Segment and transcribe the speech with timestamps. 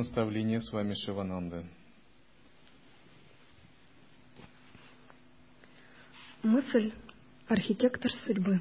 [0.00, 1.62] Наставление с вами Шивананда.
[6.42, 6.92] Мысль–
[7.48, 8.60] архитектор судьбы.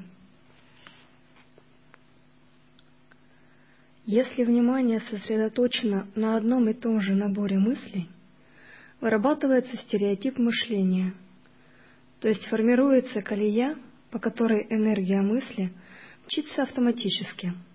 [4.05, 8.09] Если внимание сосредоточено на одном и том же наборе мыслей,
[8.99, 11.13] вырабатывается стереотип мышления,
[12.19, 13.77] то есть формируется колея,
[14.11, 15.71] по которой энергия мысли
[16.25, 17.53] мчится автоматически–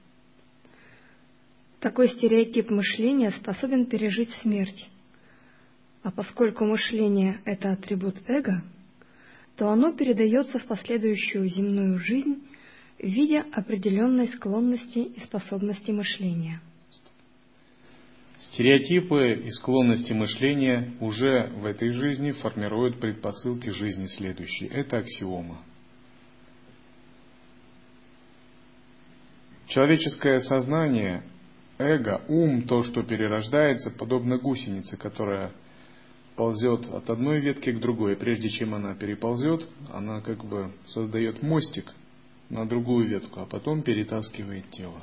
[1.84, 4.88] такой стереотип мышления способен пережить смерть.
[6.02, 8.62] А поскольку мышление– это атрибут эго,
[9.58, 12.42] то оно передается в последующую земную жизнь
[12.98, 16.62] в виде определенной склонности и способности мышления.
[18.38, 24.68] Стереотипы и склонности мышления уже в этой жизни формируют предпосылки жизни следующей.
[24.68, 25.62] Это аксиома.
[29.66, 31.24] Человеческое сознание
[31.78, 35.52] эго, ум, то, что перерождается, подобно гусенице, которая
[36.36, 38.16] ползет от одной ветки к другой.
[38.16, 41.92] Прежде чем она переползет, она как бы создает мостик
[42.50, 45.00] на другую ветку, а потом перетаскивает тело.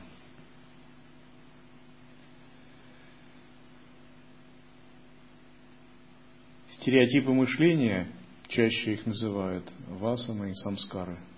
[6.69, 8.08] Стереотипы мышления,
[8.47, 11.20] чаще их называют васаны и самскары–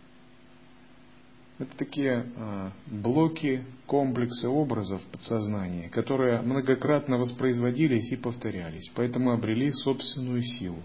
[1.59, 10.41] это такие а, блоки, комплексы образов подсознания, которые многократно воспроизводились и повторялись, поэтому обрели собственную
[10.41, 10.81] силу.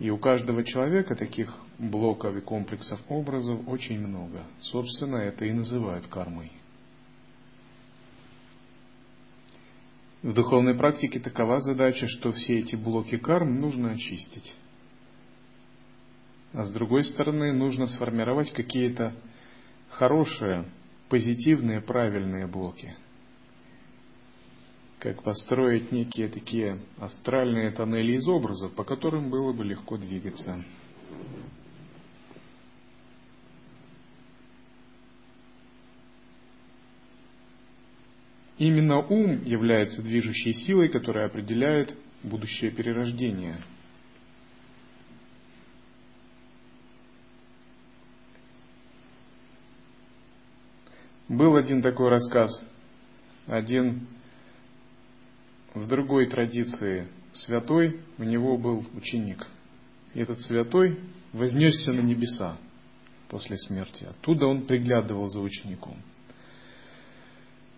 [0.00, 4.42] И у каждого человека таких блоков и комплексов образов очень много.
[4.60, 6.52] Собственно, это и называют кармой.
[10.22, 14.54] В духовной практике такова задача, что все эти блоки карм нужно очистить.
[16.52, 19.14] А с другой стороны, нужно сформировать какие-то
[19.90, 20.64] хорошие,
[21.08, 22.94] позитивные, правильные блоки.
[24.98, 30.64] Как построить некие такие астральные тоннели из образов, по которым было бы легко двигаться.
[38.56, 41.94] Именно ум является движущей силой, которая определяет
[42.24, 43.62] будущее перерождение–
[51.28, 52.50] Был один такой рассказ.
[53.46, 54.06] Один
[55.74, 59.46] в другой традиции святой, у него был ученик.
[60.14, 60.98] И этот святой
[61.32, 62.56] вознесся на небеса
[63.28, 64.04] после смерти.
[64.04, 65.98] Оттуда он приглядывал за учеником.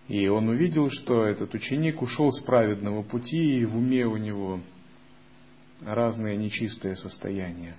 [0.07, 4.61] И он увидел, что этот ученик ушел с праведного пути, и в уме у него
[5.81, 7.75] разные нечистые состояния.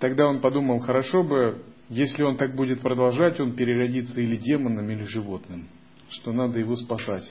[0.00, 5.04] Тогда он подумал, хорошо бы если он так будет продолжать, он переродится или демоном, или
[5.04, 5.68] животным,
[6.10, 7.30] что надо его спасать.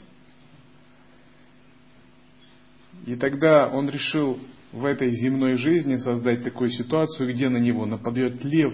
[3.06, 4.40] И тогда он решил
[4.72, 8.74] в этой земной жизни создать такую ситуацию, где на него нападет лев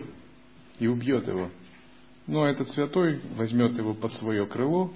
[0.79, 1.49] и убьет его.
[2.27, 4.93] Но этот святой возьмет его под свое крыло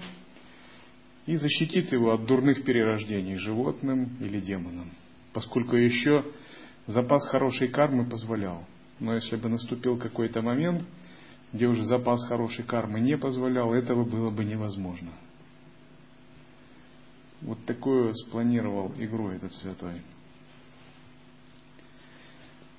[1.26, 4.92] и защитит его от дурных перерождений животным или демоном,
[5.32, 6.24] поскольку еще
[6.86, 8.64] запас хорошей кармы позволял–
[8.98, 10.84] но если бы наступил какой-то момент,
[11.52, 15.12] где уже запас хорошей кармы не позволял, этого было бы невозможно.
[17.42, 20.02] Вот такую спланировал игру этот святой.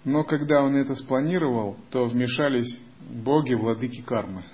[0.04, 2.80] Но когда он это спланировал, то вмешались
[3.10, 4.46] боги, владыки кармы.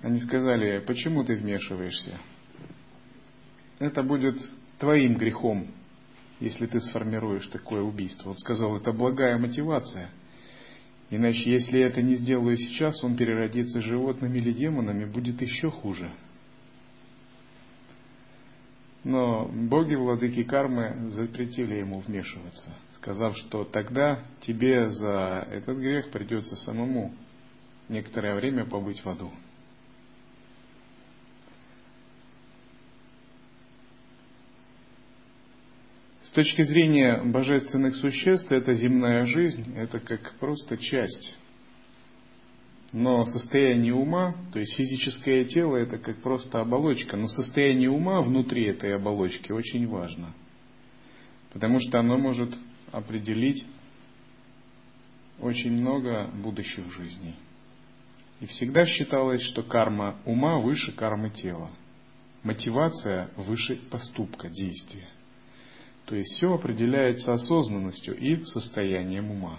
[0.00, 2.18] Они сказали, почему ты вмешиваешься?
[3.78, 4.36] Это будет
[4.78, 5.68] твоим грехом,
[6.40, 8.30] если ты сформируешь такое убийство.
[8.30, 10.10] Он сказал, это благая мотивация.
[11.10, 16.10] Иначе, если я это не сделаю сейчас, он переродится животными или демонами, будет еще хуже.
[19.04, 26.56] Но боги, владыки кармы, запретили ему вмешиваться, сказав, что тогда тебе за этот грех придется
[26.56, 27.14] самому
[27.90, 29.30] некоторое время побыть в аду.
[36.34, 41.36] Точки зрения божественных существ, эта земная жизнь, это как просто часть.
[42.92, 47.16] Но состояние ума, то есть физическое тело, это как просто оболочка.
[47.16, 50.32] Но состояние ума внутри этой оболочки очень важно.
[51.52, 52.54] Потому что оно может
[52.92, 53.64] определить
[55.40, 57.34] очень много будущих жизней.
[58.40, 61.70] И всегда считалось, что карма ума выше кармы тела.
[62.44, 65.08] Мотивация выше поступка, действия.
[66.06, 69.58] То есть все определяется осознанностью и состоянием ума.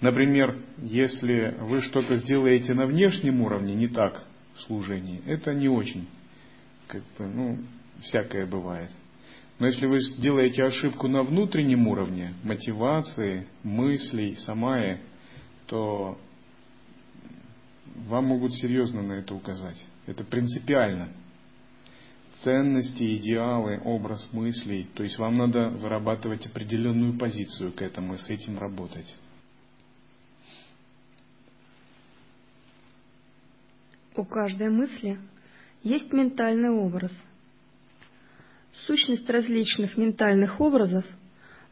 [0.00, 4.24] Например, если вы что-то сделаете на внешнем уровне не так
[4.54, 6.08] в служении, это не очень,
[6.86, 7.58] как бы, ну,
[8.02, 8.90] всякое бывает.
[9.58, 15.00] Но если вы сделаете ошибку на внутреннем уровне, мотивации, мыслей, самая,
[15.66, 16.16] то
[18.06, 19.84] вам могут серьезно на это указать.
[20.06, 21.12] Это принципиально.
[22.42, 24.88] Ценности, идеалы, образ мыслей.
[24.94, 29.14] То есть вам надо вырабатывать определенную позицию к этому и с этим работать.
[34.14, 35.18] У каждой мысли
[35.82, 37.12] есть ментальный образ–
[38.88, 41.04] Сущность различных ментальных образов,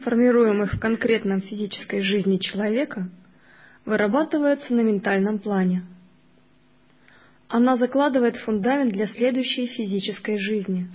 [0.00, 3.08] формируемых в конкретном физической жизни человека,
[3.86, 5.84] вырабатывается на ментальном плане.
[7.48, 10.88] Она закладывает фундамент для следующей физической жизни.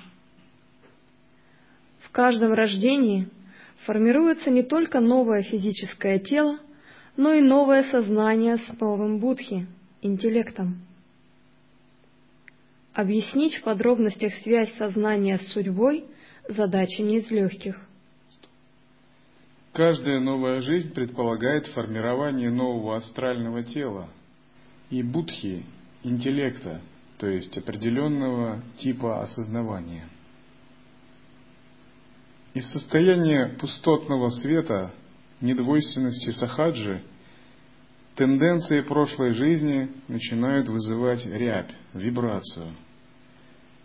[2.01, 3.29] В каждом рождении
[3.85, 6.59] формируется не только новое физическое тело,
[7.15, 9.67] но и новое сознание с новым будхи,
[10.01, 10.81] интеллектом.
[12.93, 16.05] Объяснить в подробностях связь сознания с судьбой–
[16.49, 17.79] задача не из легких.
[19.73, 24.09] Каждая новая жизнь предполагает формирование нового астрального тела
[24.89, 25.63] и будхи,
[26.03, 26.81] интеллекта,
[27.17, 30.07] то есть определенного типа осознавания.
[32.53, 34.91] Из состояния пустотного света,
[35.39, 37.03] недвойственности сахаджи,
[38.15, 42.75] тенденции прошлой жизни начинают вызывать рябь, вибрацию.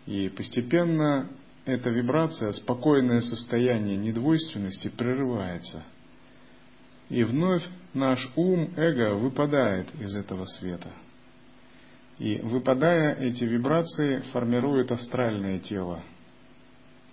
[0.05, 1.29] И постепенно
[1.65, 5.83] эта вибрация, спокойное состояние недвойственности прерывается.
[7.09, 7.63] И вновь
[7.93, 10.91] наш ум, эго выпадает из этого света.
[12.19, 16.03] И выпадая, эти вибрации формируют астральное тело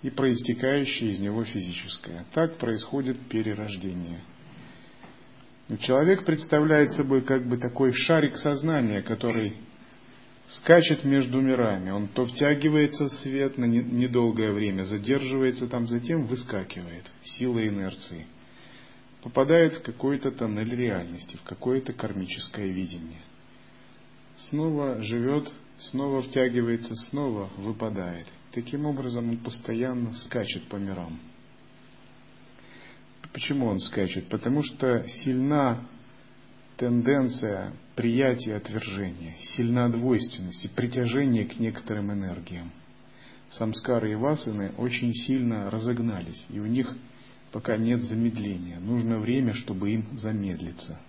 [0.01, 2.25] и проистекающее из него физическое.
[2.33, 4.21] Так происходит перерождение–
[5.79, 9.55] Человек представляет собой как бы такой шарик сознания, который
[10.45, 11.89] скачет между мирами.
[11.89, 18.27] Он то втягивается в свет на недолгое время, задерживается там, затем выскакивает силой инерции.
[19.23, 23.21] Попадает в какой-то тоннель реальности, в какое-то кармическое видение.
[24.37, 28.27] Снова живет, снова втягивается, снова выпадает.
[28.51, 31.19] Таким образом он постоянно скачет по мирам.
[33.33, 34.29] Почему он скачет?
[34.29, 35.85] Потому что сильна
[36.77, 42.71] тенденция приятия отвержения, сильна двойственность и притяжение к некоторым энергиям.
[43.49, 46.93] Самскары и васаны очень сильно разогнались, и у них
[47.51, 48.79] пока нет замедления.
[48.79, 50.99] Нужно время, чтобы им замедлиться.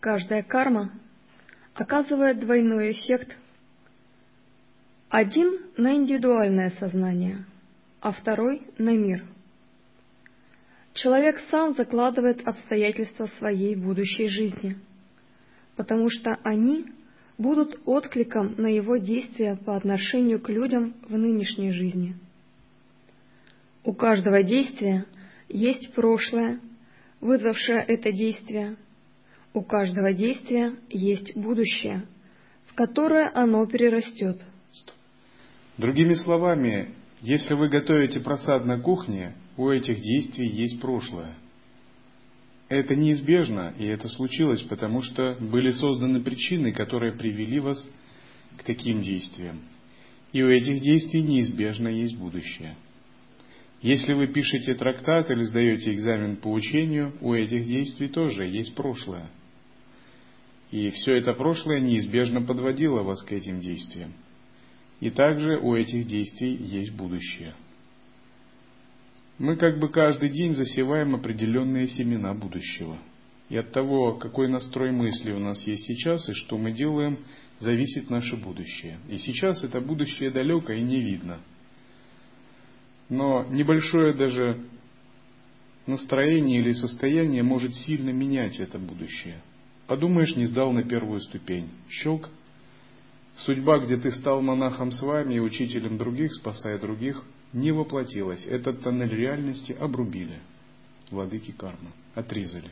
[0.00, 0.92] Каждая карма
[1.74, 3.36] оказывает двойной эффект
[5.10, 7.44] один на индивидуальное сознание,
[8.00, 9.22] а второй на мир.
[10.94, 14.78] Человек сам закладывает обстоятельства своей будущей жизни,
[15.76, 16.86] потому что они
[17.36, 22.16] будут откликом на его действия по отношению к людям в нынешней жизни.
[23.84, 25.04] У каждого действия
[25.48, 26.58] есть прошлое,
[27.20, 28.76] вызвавшее это действие.
[29.52, 32.06] У каждого действия есть будущее,
[32.66, 34.40] в которое оно перерастет.
[35.76, 41.34] Другими словами, если вы готовите просад на кухне, у этих действий есть прошлое.
[42.68, 47.88] Это неизбежно, и это случилось, потому что были созданы причины, которые привели вас
[48.56, 49.62] к таким действиям.
[50.32, 52.76] И у этих действий неизбежно есть будущее.
[53.82, 59.28] Если вы пишете трактат или сдаете экзамен по учению, у этих действий тоже есть прошлое.
[60.70, 64.12] И все это прошлое неизбежно подводило вас к этим действиям.
[65.00, 67.54] И также у этих действий есть будущее.
[69.38, 72.98] Мы как бы каждый день засеваем определенные семена будущего.
[73.48, 77.18] И от того, какой настрой мысли у нас есть сейчас и что мы делаем,
[77.58, 79.00] зависит наше будущее.
[79.08, 81.40] И сейчас это будущее далеко и не видно.
[83.08, 84.66] Но небольшое даже
[85.86, 89.40] настроение или состояние может сильно менять это будущее.
[89.90, 91.68] Подумаешь, не сдал на первую ступень.
[91.88, 92.28] Щелк,
[93.38, 97.20] Судьба, где ты стал монахом с вами и учителем других, спасая других,
[97.52, 98.46] не воплотилась.
[98.46, 100.38] Этот тоннель реальности обрубили.
[101.10, 101.90] Владыки кармы.
[102.14, 102.70] Отрезали.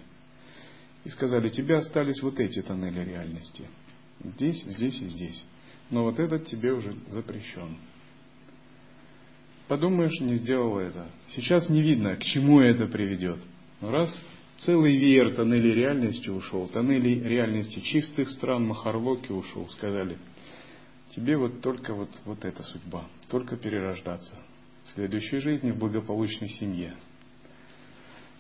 [1.04, 3.64] И сказали, тебе остались вот эти тоннели реальности.
[4.22, 5.44] Здесь, здесь и здесь.
[5.90, 7.78] Но вот этот тебе уже запрещен.
[9.66, 11.08] Подумаешь, не сделал это.
[11.30, 13.40] Сейчас не видно, к чему это приведет.
[13.80, 14.16] Но раз
[14.59, 20.19] целый веер тоннелей реальности ушел, тоннелей реальности чистых стран Махарлоки ушел, сказали,
[21.15, 24.35] Тебе вот только вот, вот эта судьба, только перерождаться.
[24.87, 26.95] в следующей жизни в благополучной семье.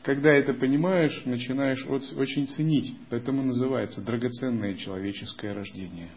[0.02, 6.10] Когда это понимаешь, начинаешь очень ценить, поэтому называется драгоценное человеческое рождение.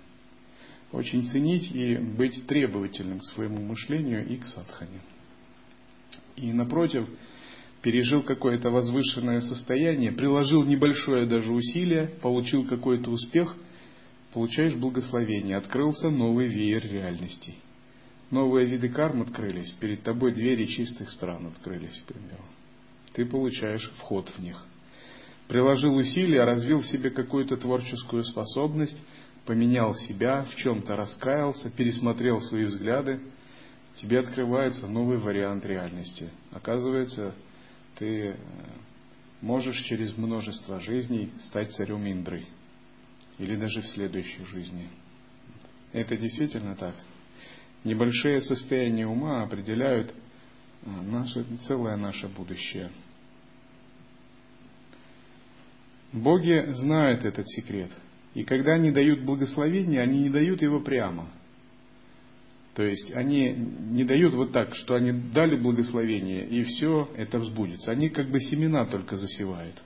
[0.92, 5.02] Очень ценить и быть требовательным к своему мышлению и к садхане.
[6.36, 7.10] И напротив,
[7.82, 13.56] пережил какое-то возвышенное состояние, приложил небольшое даже усилие, получил какой-то успех,
[14.34, 17.58] получаешь благословение, открылся новый веер реальностей.
[18.30, 22.46] Новые виды карм открылись, перед тобой двери чистых стран открылись, к примеру.
[23.14, 24.64] Ты получаешь вход в них.
[25.50, 28.98] Приложил усилия, развил в себе какую-то творческую способность,
[29.46, 33.20] поменял себя, в чем-то раскаялся, пересмотрел свои взгляды,
[33.98, 36.30] тебе открывается новый вариант реальности.
[36.52, 37.36] Оказывается,
[38.02, 38.36] ты э,
[39.42, 42.48] можешь через множество жизней стать царем Индры.
[43.38, 44.90] Или даже в следующей жизни.
[45.94, 46.96] Это действительно так.
[47.84, 52.90] Небольшие состояния ума определяют э, наше, целое наше будущее.
[56.12, 57.92] Боги знают этот секрет.
[58.34, 61.30] И когда они дают благословение, они не дают его прямо–
[62.74, 67.92] то есть они не дают вот так, что они дали благословение, и все это взбудется.
[67.92, 69.82] Они как бы семена только засевают.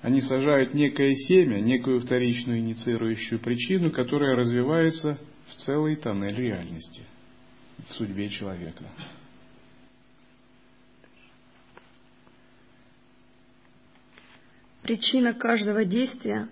[0.00, 5.18] Они сажают некое семя, некую вторичную инициирующую причину, которая развивается
[5.48, 7.02] в целый тоннель реальности,
[7.88, 8.84] в судьбе человека.
[14.82, 16.48] Причина каждого действия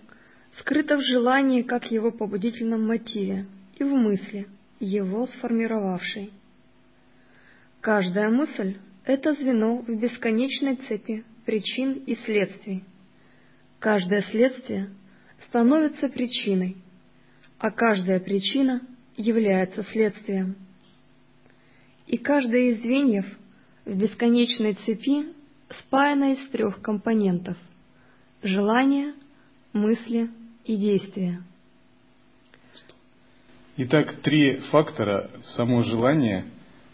[0.59, 3.47] скрыта в желании как его побудительном мотиве
[3.79, 4.49] и в мысли–
[4.81, 6.33] его сформировавшей.
[7.81, 12.85] Каждая мысль– это звено в бесконечной цепи причин и следствий.
[13.79, 14.91] Каждое следствие
[15.47, 16.77] становится причиной,
[17.59, 18.83] а каждая причина
[19.17, 20.57] является следствием.
[22.07, 23.27] И каждое из звеньев
[23.85, 25.33] в бесконечной цепи
[25.81, 27.57] спаяно из трех компонентов–
[28.43, 29.15] желания,
[29.73, 30.31] мысли
[30.65, 31.43] и действия.
[33.81, 36.47] Итак, три фактора– само желание,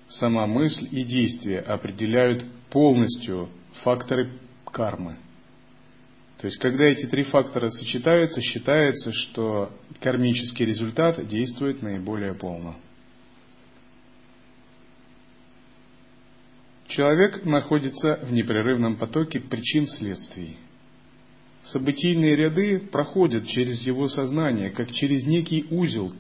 [0.07, 3.49] сама мысль и действие определяют полностью
[3.83, 4.39] факторы
[4.71, 5.17] кармы.
[6.43, 9.73] То есть, когда эти три фактора сочетаются, считается, что
[10.03, 12.77] кармический результат действует наиболее полно.
[16.89, 20.59] Человек находится в непрерывном потоке причин следствий.
[21.63, 26.13] Событийные ряды проходят через его сознание, как через некий узел,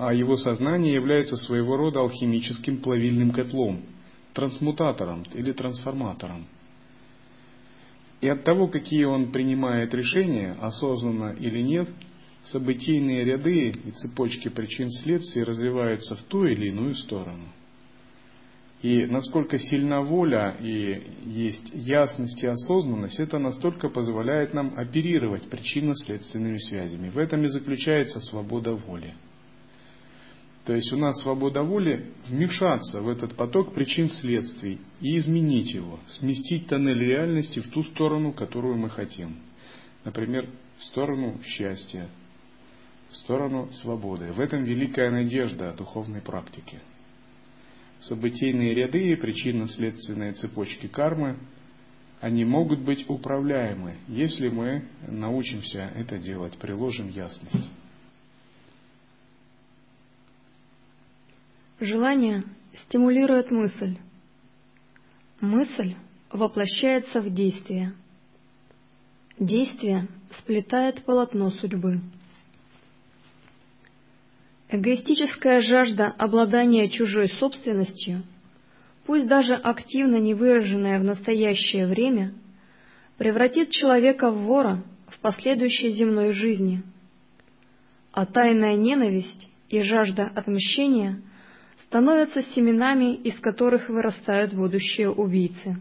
[0.00, 3.82] а его сознание является своего рода алхимическим плавильным котлом,
[4.32, 6.46] трансмутатором или трансформатором.
[8.22, 11.90] И от того, какие он принимает решения, осознанно или нет,
[12.44, 17.44] событийные ряды и цепочки причин следствий развиваются в ту или иную сторону.
[18.80, 26.56] И насколько сильна воля и есть ясность и осознанность, это настолько позволяет нам оперировать причинно-следственными
[26.56, 27.10] связями.
[27.10, 29.12] В этом и заключается свобода воли.
[30.64, 35.98] То есть у нас свобода воли вмешаться в этот поток причин следствий и изменить его,
[36.06, 39.38] сместить тоннель реальности в ту сторону, которую мы хотим.
[40.04, 40.48] Например,
[40.78, 42.08] в сторону счастья,
[43.10, 44.32] в сторону свободы.
[44.32, 46.80] В этом великая надежда духовной практике.
[48.00, 51.38] Событийные ряды и причинно-следственные цепочки кармы,
[52.20, 57.70] они могут быть управляемы, если мы научимся это делать, приложим ясность.
[61.80, 62.44] Желание
[62.84, 63.96] стимулирует мысль.
[65.40, 65.94] Мысль
[66.30, 67.94] воплощается в действие.
[69.38, 70.06] Действие
[70.38, 72.02] сплетает полотно судьбы.
[74.68, 78.24] Эгоистическая жажда обладания чужой собственностью,
[79.06, 82.34] пусть даже активно не выраженная в настоящее время,
[83.16, 86.82] превратит человека в вора в последующей земной жизни,
[88.12, 91.22] а тайная ненависть и жажда отмщения–
[91.90, 95.76] становятся семенами, из которых вырастают будущие убийцы.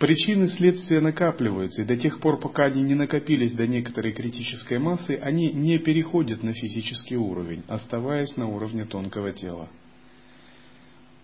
[0.00, 5.12] Причины следствия накапливаются, и до тех пор, пока они не накопились до некоторой критической массы,
[5.22, 9.68] они не переходят на физический уровень, оставаясь на уровне тонкого тела.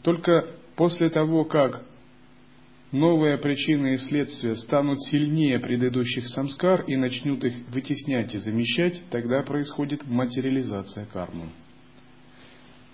[0.02, 1.82] Только после того, как
[2.92, 9.42] новые причины и следствия станут сильнее предыдущих самскар и начнут их вытеснять и замещать, тогда
[9.42, 11.48] происходит материализация кармы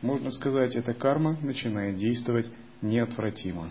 [0.02, 2.50] можно сказать, эта карма начинает действовать
[2.82, 3.70] неотвратимо.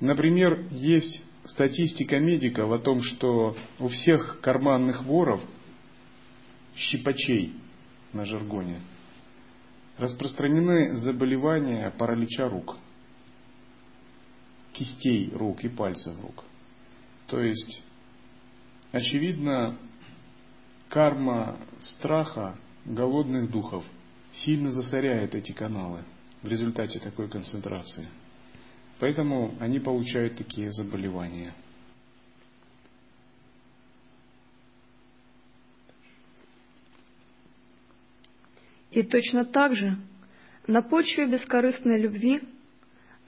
[0.00, 5.42] Например, есть статистика медиков о том, что у всех карманных воров,
[6.76, 7.54] щипачей
[8.12, 8.80] на жаргоне,
[9.98, 12.76] распространены заболевания паралича рук,
[14.72, 16.44] кистей рук и пальцев рук.
[17.26, 17.82] То есть,
[18.92, 19.78] очевидно,
[20.88, 23.84] карма страха голодных духов
[24.32, 26.04] сильно засоряет эти каналы
[26.42, 28.08] в результате такой концентрации.
[29.00, 31.54] Поэтому они получают такие заболевания.
[38.90, 39.98] И точно так же
[40.68, 42.42] на почве бескорыстной любви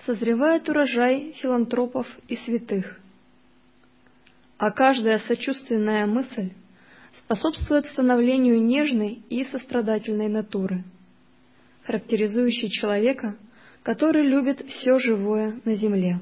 [0.04, 3.00] созревает урожай филантропов и святых.
[4.58, 6.52] А каждая сочувственная мысль
[7.18, 10.85] способствует становлению нежной и сострадательной натуры,
[11.85, 13.37] характеризующей человека,
[13.82, 16.20] который любит все живое на земле.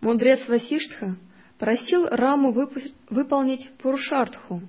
[0.00, 1.16] Мудрец Васиштха
[1.58, 2.52] просил Раму
[3.08, 4.62] выполнить Пурушартху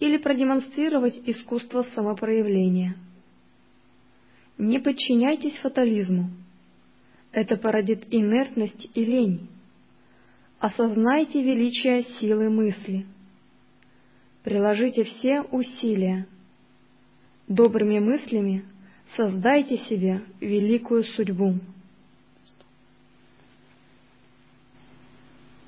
[0.00, 2.96] или продемонстрировать искусство самопроявления.
[4.56, 6.30] Не подчиняйтесь фатализму.
[7.32, 9.48] Это породит инертность и лень.
[10.60, 13.04] Осознайте величие силы мысли.
[14.44, 16.26] Приложите все усилия.
[17.48, 18.66] Добрыми мыслями
[19.16, 21.54] создайте себе великую судьбу.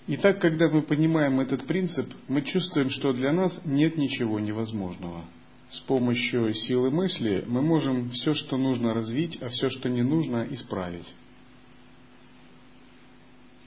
[0.08, 5.24] Итак, когда мы понимаем этот принцип, мы чувствуем, что для нас нет ничего невозможного.
[5.70, 10.46] С помощью силы мысли мы можем все, что нужно развить, а все, что не нужно,
[10.50, 11.12] исправить.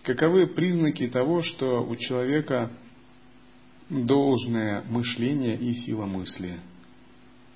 [0.03, 2.71] Каковы признаки того, что у человека
[3.89, 6.59] должное мышление и сила мысли?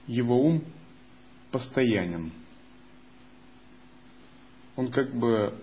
[0.07, 0.63] Его ум
[1.51, 2.31] постоянен.
[4.75, 5.53] Он как бы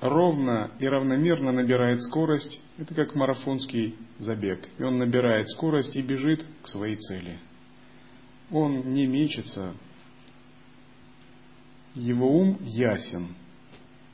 [0.00, 2.60] ровно и равномерно набирает скорость.
[2.78, 4.68] Это как марафонский забег.
[4.78, 7.38] И он набирает скорость и бежит к своей цели.
[8.50, 9.74] Он не мечется.
[11.94, 13.36] Его ум ясен.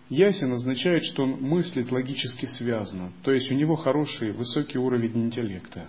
[0.09, 3.12] Ясен означает, что он мыслит логически связано.
[3.23, 5.88] То есть у него хороший, высокий уровень интеллекта.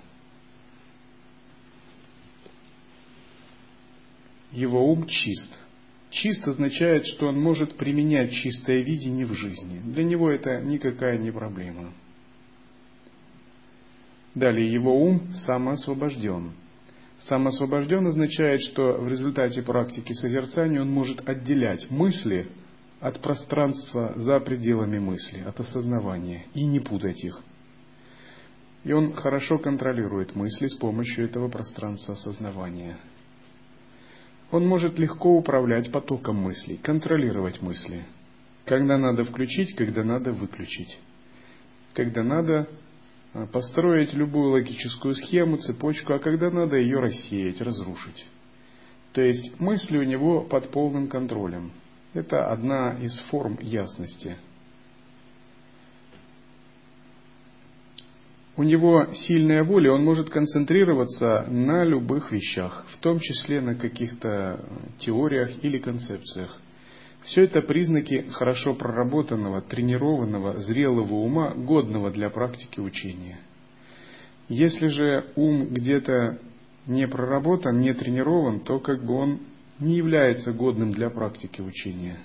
[4.52, 5.58] Его ум чист–
[6.12, 9.80] Чист означает, что он может применять чистое видение в жизни.
[9.80, 11.94] Для него это никакая не проблема.
[14.34, 16.54] Далее, его ум самоосвобожден.
[17.20, 22.50] Самоосвобожден означает, что в результате практики созерцания он может отделять мысли
[23.00, 27.42] от пространства за пределами мысли, от осознавания, и не путать их.
[28.84, 32.98] И он хорошо контролирует мысли с помощью этого пространства осознавания–
[34.52, 38.06] он может легко управлять потоком мыслей, контролировать мысли.
[38.66, 41.00] Когда надо включить, когда надо выключить.
[41.94, 42.68] Когда надо
[43.34, 48.26] а, построить любую логическую схему, цепочку, а когда надо ее рассеять, разрушить.
[49.14, 51.72] То есть мысли у него под полным контролем.
[52.14, 54.38] Это одна из форм ясности–
[58.60, 64.60] у него сильная воля, он может концентрироваться на любых вещах, в том числе на каких-то
[65.00, 66.60] теориях или концепциях.
[67.24, 73.40] Все это признаки хорошо проработанного, тренированного, зрелого ума, годного для практики учения.
[74.50, 76.40] Если же ум где-то
[76.86, 79.40] не проработан, не тренирован, то как бы он
[79.80, 82.20] не является годным для практики учения.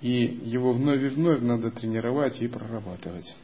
[0.00, 3.34] И его вновь и вновь надо тренировать и прорабатывать.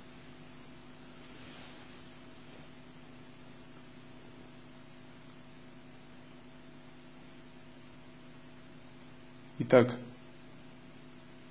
[9.58, 9.96] Итак,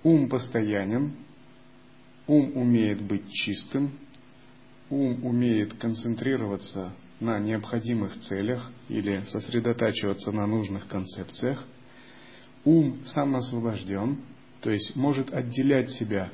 [0.03, 1.15] ум постоянен,
[2.27, 3.97] ум умеет быть чистым,
[4.89, 11.63] ум умеет концентрироваться на необходимых целях или сосредотачиваться на нужных концепциях,
[12.65, 14.19] ум самоосвобожден,
[14.59, 16.33] то есть может отделять себя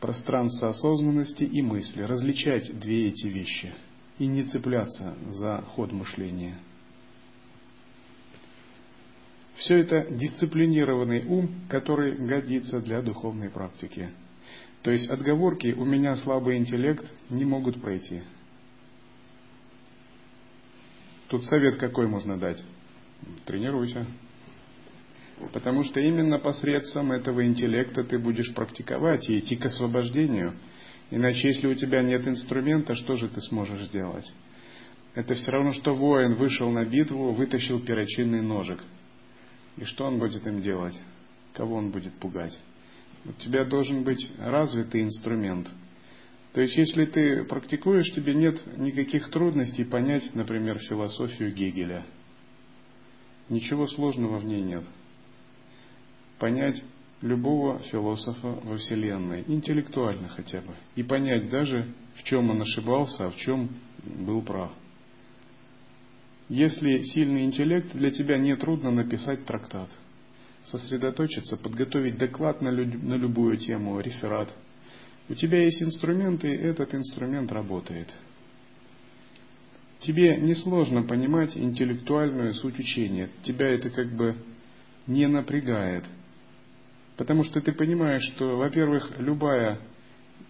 [0.00, 3.72] пространство осознанности и мысли, различать две эти вещи
[4.18, 6.58] и не цепляться за ход мышления–
[9.56, 14.10] все это дисциплинированный ум, который годится для духовной практики.
[14.82, 18.22] То есть отговорки «у меня слабый интеллект» не могут пройти.
[21.28, 22.62] Тут совет какой можно дать?
[23.46, 24.06] Тренируйся.
[25.52, 30.54] Потому что именно посредством этого интеллекта ты будешь практиковать и идти к освобождению.
[31.10, 34.30] Иначе, если у тебя нет инструмента, что же ты сможешь сделать?
[35.14, 38.82] Это все равно, что воин вышел на битву, вытащил перочинный ножик–
[39.76, 40.98] и что он будет им делать?
[41.52, 42.56] Кого он будет пугать?
[43.24, 45.68] У тебя должен быть развитый инструмент.
[46.54, 52.06] То есть, если ты практикуешь, тебе нет никаких трудностей понять, например, философию Гегеля.
[53.48, 54.84] Ничего сложного в ней нет.
[56.38, 56.80] Понять
[57.22, 63.30] любого философа во Вселенной, интеллектуально хотя бы, и понять даже, в чем он ошибался, а
[63.30, 63.70] в чем
[64.04, 64.70] был прав.
[66.48, 69.90] Если сильный интеллект, для тебя не трудно написать трактат,
[70.62, 74.54] сосредоточиться, подготовить доклад на, люб- на любую тему, реферат.
[75.28, 78.08] У тебя есть инструменты, и этот инструмент работает.
[80.00, 83.30] Тебе несложно понимать интеллектуальную суть учения.
[83.42, 84.36] Тебя это как бы
[85.06, 86.04] не напрягает.
[87.16, 89.80] Потому что ты понимаешь, что, во-первых, любая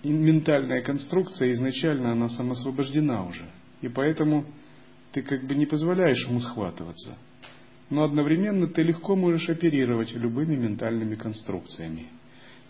[0.03, 3.49] ментальная конструкция изначально она самосвобождена уже.
[3.81, 4.45] И поэтому
[5.13, 7.17] ты как бы не позволяешь ему схватываться.
[7.91, 12.09] Но одновременно ты легко можешь оперировать любыми ментальными конструкциями.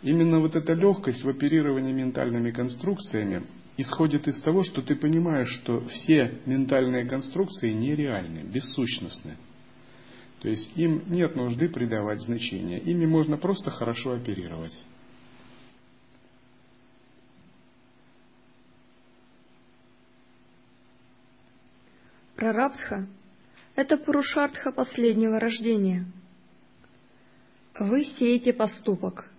[0.04, 3.46] Именно вот эта легкость в оперировании ментальными конструкциями
[3.78, 9.38] исходит из того, что ты понимаешь, что все ментальные конструкции нереальны, бессущностны.
[10.42, 12.78] То есть им нет нужды придавать значения.
[12.80, 14.78] Ими можно просто хорошо оперировать.
[22.36, 23.08] Прарабдха–
[23.74, 26.04] это Пурушартха последнего рождения.
[27.78, 29.30] Вы сеете поступок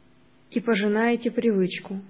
[0.55, 2.01] и пожинаете привычку.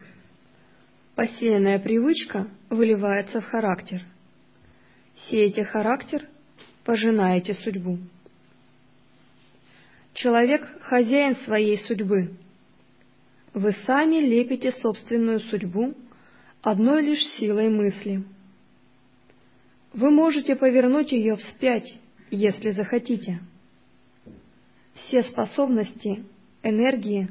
[1.16, 4.04] Посеянная привычка выливается в характер.
[5.30, 6.28] Сеете характер–
[6.86, 7.98] пожинаете судьбу.
[10.14, 12.36] Человек– хозяин своей судьбы.
[13.54, 15.96] Вы сами лепите собственную судьбу
[16.62, 18.24] одной лишь силой мысли–
[19.96, 21.98] вы можете повернуть ее вспять,
[22.30, 23.40] если захотите.
[24.94, 26.26] Все способности,
[26.64, 27.30] энергии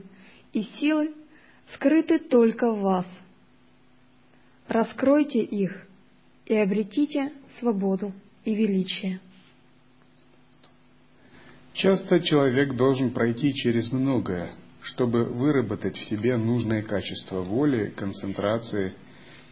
[0.55, 1.13] и силы
[1.75, 3.07] скрыты только в вас.
[4.69, 5.87] Раскройте их
[6.47, 8.13] и обретите свободу
[8.45, 9.21] и величие.
[11.75, 18.95] Часто человек должен пройти через многое, чтобы выработать в себе нужные качества воли, концентрации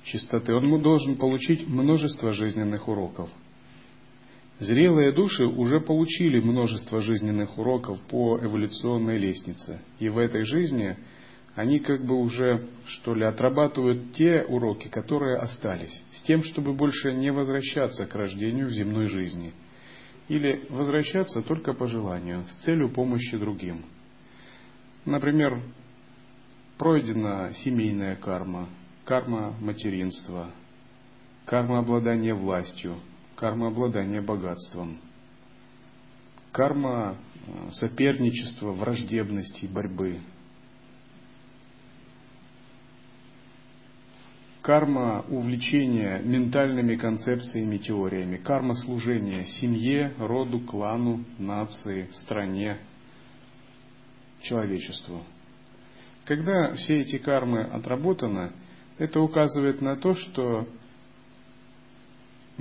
[0.05, 3.29] чистоты, он должен получить множество жизненных уроков.
[4.59, 9.81] Зрелые души уже получили множество жизненных уроков по эволюционной лестнице.
[9.99, 10.97] И в этой жизни
[11.55, 17.12] они как бы уже, что ли, отрабатывают те уроки, которые остались, с тем, чтобы больше
[17.12, 19.53] не возвращаться к рождению в земной жизни.
[20.29, 23.85] Или возвращаться только по желанию, с целью помощи другим.
[25.05, 25.61] Например,
[26.79, 28.69] пройдена семейная карма,
[29.05, 30.53] карма материнства,
[31.45, 32.97] карма обладания властью,
[33.42, 35.00] карма обладания богатством,
[36.52, 40.20] карма э, соперничества, враждебности, борьбы,
[44.62, 52.78] карма увлечения ментальными концепциями, теориями, карма служения семье, роду, клану, нации, стране,
[54.42, 55.24] человечеству.
[56.26, 58.52] Когда все эти кармы отработаны,
[58.98, 60.68] это указывает на то, что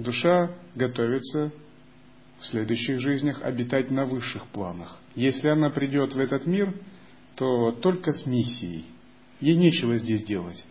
[0.01, 1.51] душа готовится
[2.39, 4.99] в следующих жизнях обитать на высших планах.
[5.15, 6.73] Если она придет в этот мир,
[7.35, 8.85] то только с миссией.
[9.39, 10.63] Ей нечего здесь делать,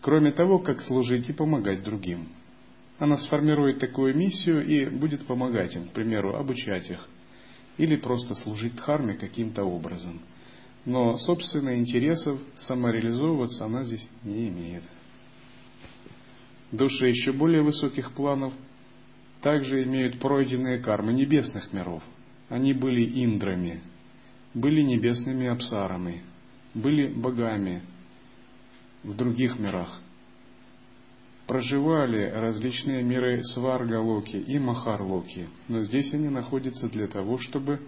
[0.00, 2.28] кроме того, как служить и помогать другим.
[2.98, 7.06] Она сформирует такую миссию и будет помогать им, к примеру, обучать их,
[7.76, 10.20] или просто служить дхарме каким-то образом–
[10.86, 14.84] но собственных интересов самореализовываться она здесь не имеет.
[16.72, 18.52] Души еще более высоких планов
[19.40, 22.02] также имеют пройденные кармы небесных миров.
[22.48, 23.80] Они были индрами,
[24.54, 26.22] были небесными абсарами,
[26.74, 27.82] были богами
[29.02, 30.00] в других мирах.
[31.46, 37.80] Проживали различные миры Сварга-Локи и Махар-Локи, но здесь они находятся для того, чтобы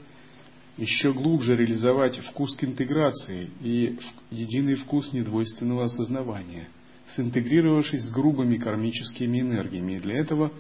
[0.77, 3.99] еще глубже реализовать вкус к интеграции и
[4.31, 6.69] единый вкус недвойственного осознавания,
[7.17, 10.53] синтегрировавшись с грубыми кармическими энергиями, и для этого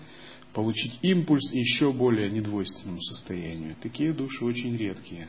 [0.54, 3.76] получить импульс еще более недвойственному состоянию.
[3.82, 5.28] Такие души очень редкие.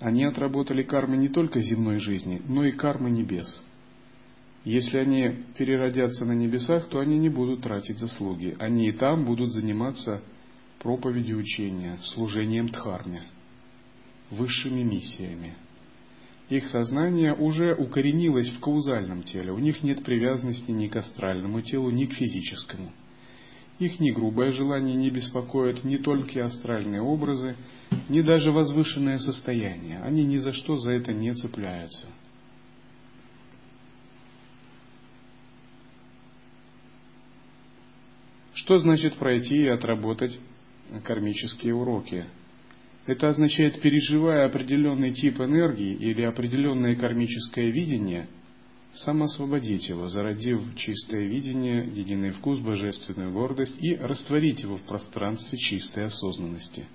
[0.00, 3.60] Они отработали кармы не только земной жизни, но и кармы небес.
[4.64, 8.56] Если они переродятся на небесах, то они не будут тратить заслуги.
[8.58, 10.22] Они и там будут заниматься
[10.78, 13.24] проповедью учения, служением Дхарме,
[14.30, 15.54] высшими миссиями.
[16.50, 21.90] Их сознание уже укоренилось в каузальном теле, у них нет привязанности ни к астральному телу,
[21.90, 22.92] ни к физическому.
[23.78, 27.56] Их ни грубое желание не беспокоит, ни только астральные образы,
[28.08, 30.00] ни даже возвышенное состояние.
[30.02, 32.08] Они ни за что за это не цепляются.
[38.52, 40.38] Что значит пройти и отработать
[41.02, 42.26] кармические уроки.
[43.06, 48.28] Это означает, переживая определенный тип энергии или определенное кармическое видение,
[48.94, 56.06] самоосвободить его, зародив чистое видение, единый вкус, божественную гордость и растворить его в пространстве чистой
[56.06, 56.86] осознанности.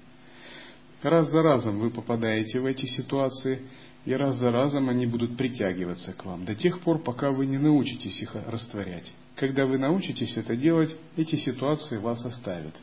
[1.04, 3.62] Раз за разом вы попадаете в эти ситуации,
[4.06, 7.58] и раз за разом они будут притягиваться к вам, до тех пор, пока вы не
[7.58, 9.12] научитесь их растворять.
[9.36, 12.74] Когда вы научитесь это делать, эти ситуации вас оставят.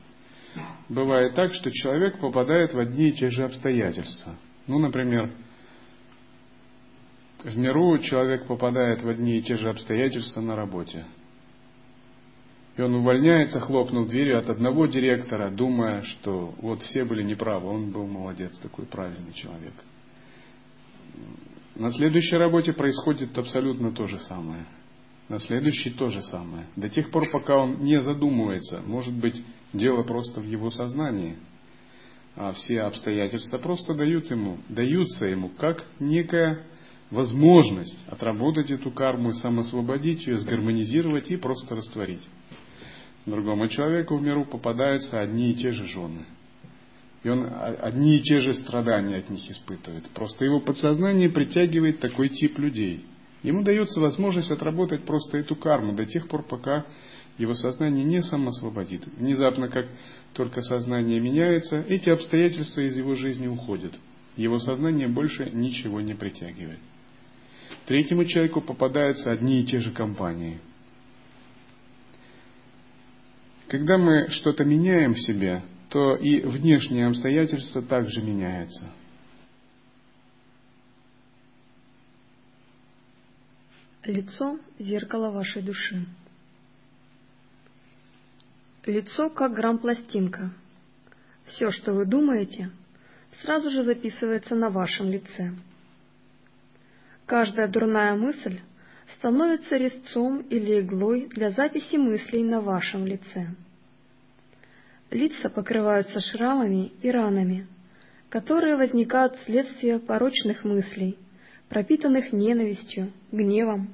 [0.89, 4.37] Бывает так, что человек попадает в одни и те же обстоятельства.
[4.67, 5.33] Ну, например,
[7.43, 11.05] в миру человек попадает в одни и те же обстоятельства на работе.
[12.77, 17.91] И он увольняется, хлопнув дверью от одного директора, думая, что вот все были неправы, он
[17.91, 19.73] был молодец, такой правильный человек.
[21.75, 24.67] На следующей работе происходит абсолютно то же самое
[25.29, 26.67] на следующий то же самое.
[26.77, 31.37] До тех пор, пока он не задумывается, может быть, дело просто в его сознании,
[32.37, 36.65] а все обстоятельства просто дают ему, даются ему как некая
[37.11, 42.23] возможность отработать эту карму, самосвободить ее, сгармонизировать и просто растворить.
[43.25, 46.27] Другому человеку в миру попадаются одни и те же жены.
[47.25, 47.49] И он
[47.81, 50.09] одни и те же страдания от них испытывает.
[50.11, 53.05] Просто его подсознание притягивает такой тип людей–
[53.47, 56.85] Ему дается возможность отработать просто эту карму до тех пор, пока
[57.39, 59.07] его сознание не самосвободит.
[59.07, 59.87] Внезапно, как
[60.33, 63.95] только сознание меняется, эти обстоятельства из его жизни уходят.
[64.35, 66.81] Его сознание больше ничего не притягивает.
[67.87, 70.59] Третьему человеку попадаются одни и те же компании.
[73.69, 78.91] Когда мы что-то меняем в себе, то и внешние обстоятельства также меняются–
[84.07, 86.07] Лицо– зеркало вашей души.
[88.85, 90.53] Лицо как грамм-пластинка.
[91.47, 92.71] Все, что вы думаете,
[93.43, 95.55] сразу же записывается на вашем лице.
[97.27, 98.61] Каждая дурная мысль
[99.17, 103.49] становится резцом или иглой для записи мыслей на вашем лице.
[105.11, 107.67] Лица покрываются шрамами и ранами,
[108.29, 111.19] которые возникают вследствие порочных мыслей–
[111.69, 113.89] пропитанных ненавистью, гневом,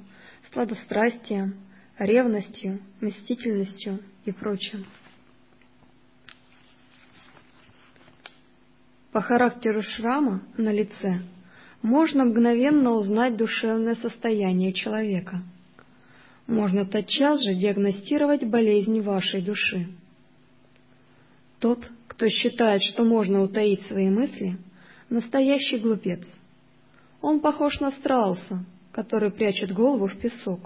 [0.53, 1.55] сладострастием,
[1.99, 4.85] ревностью, мстительностью и прочим.
[9.13, 11.21] По характеру шрама на лице
[11.83, 15.43] можно мгновенно узнать душевное состояние человека.
[16.47, 19.89] Можно тотчас же диагностировать болезнь вашей души.
[21.59, 24.59] Тот, кто считает, что можно утаить свои мысли,
[25.09, 26.27] настоящий глупец–
[27.23, 30.61] он похож на страуса, который прячет голову в песок,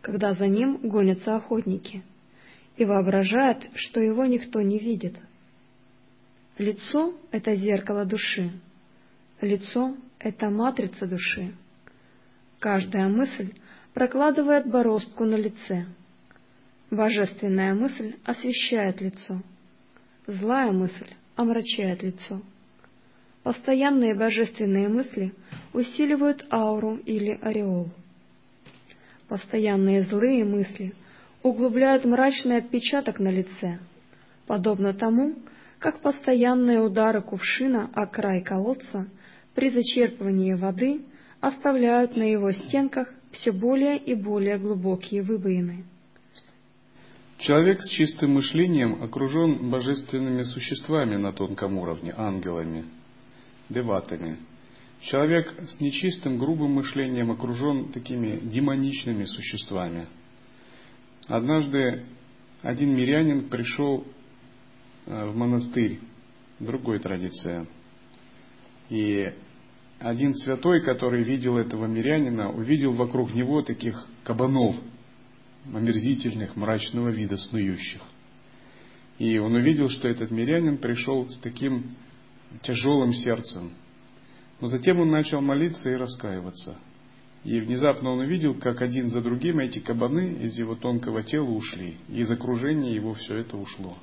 [0.00, 2.02] когда за ним гонятся охотники,
[2.76, 5.16] и воображает, что его никто не видит.
[6.56, 8.52] Лицо— это зеркало души.
[9.40, 11.54] Лицо— это матрица души.
[12.60, 13.52] Каждая мысль
[13.92, 15.86] прокладывает бороздку на лице.
[16.90, 19.42] Божественная мысль освещает лицо.
[20.26, 22.40] Злая мысль омрачает лицо.
[23.42, 25.34] Постоянные божественные мысли
[25.72, 27.90] усиливают ауру или ореол.
[29.28, 30.94] Постоянные злые мысли
[31.42, 33.80] углубляют мрачный отпечаток на лице,
[34.46, 35.34] подобно тому,
[35.80, 39.08] как постоянные удары кувшина о край колодца
[39.54, 41.02] при зачерпывании воды
[41.40, 45.84] оставляют на его стенках все более и более глубокие выбоины.
[47.38, 52.84] Человек с чистым мышлением окружен божественными существами на тонком уровне, ангелами–
[53.72, 54.38] деватами.
[55.00, 60.06] Человек с нечистым, грубым мышлением окружен такими демоничными существами.
[61.26, 62.04] Однажды
[62.62, 64.06] один мирянин пришел
[65.06, 65.98] э, в монастырь,
[66.60, 67.66] другой традиция.
[68.90, 69.32] И
[69.98, 74.76] один святой, который видел этого мирянина, увидел вокруг него таких кабанов,
[75.66, 78.02] омерзительных, мрачного вида, снующих.
[79.18, 81.96] И он увидел, что этот мирянин пришел с таким
[82.62, 83.72] тяжелым сердцем.
[84.60, 86.76] Но затем он начал молиться и раскаиваться.
[87.44, 91.96] И внезапно он увидел, как один за другим эти кабаны из его тонкого тела ушли.
[92.08, 93.96] И из окружения его все это ушло.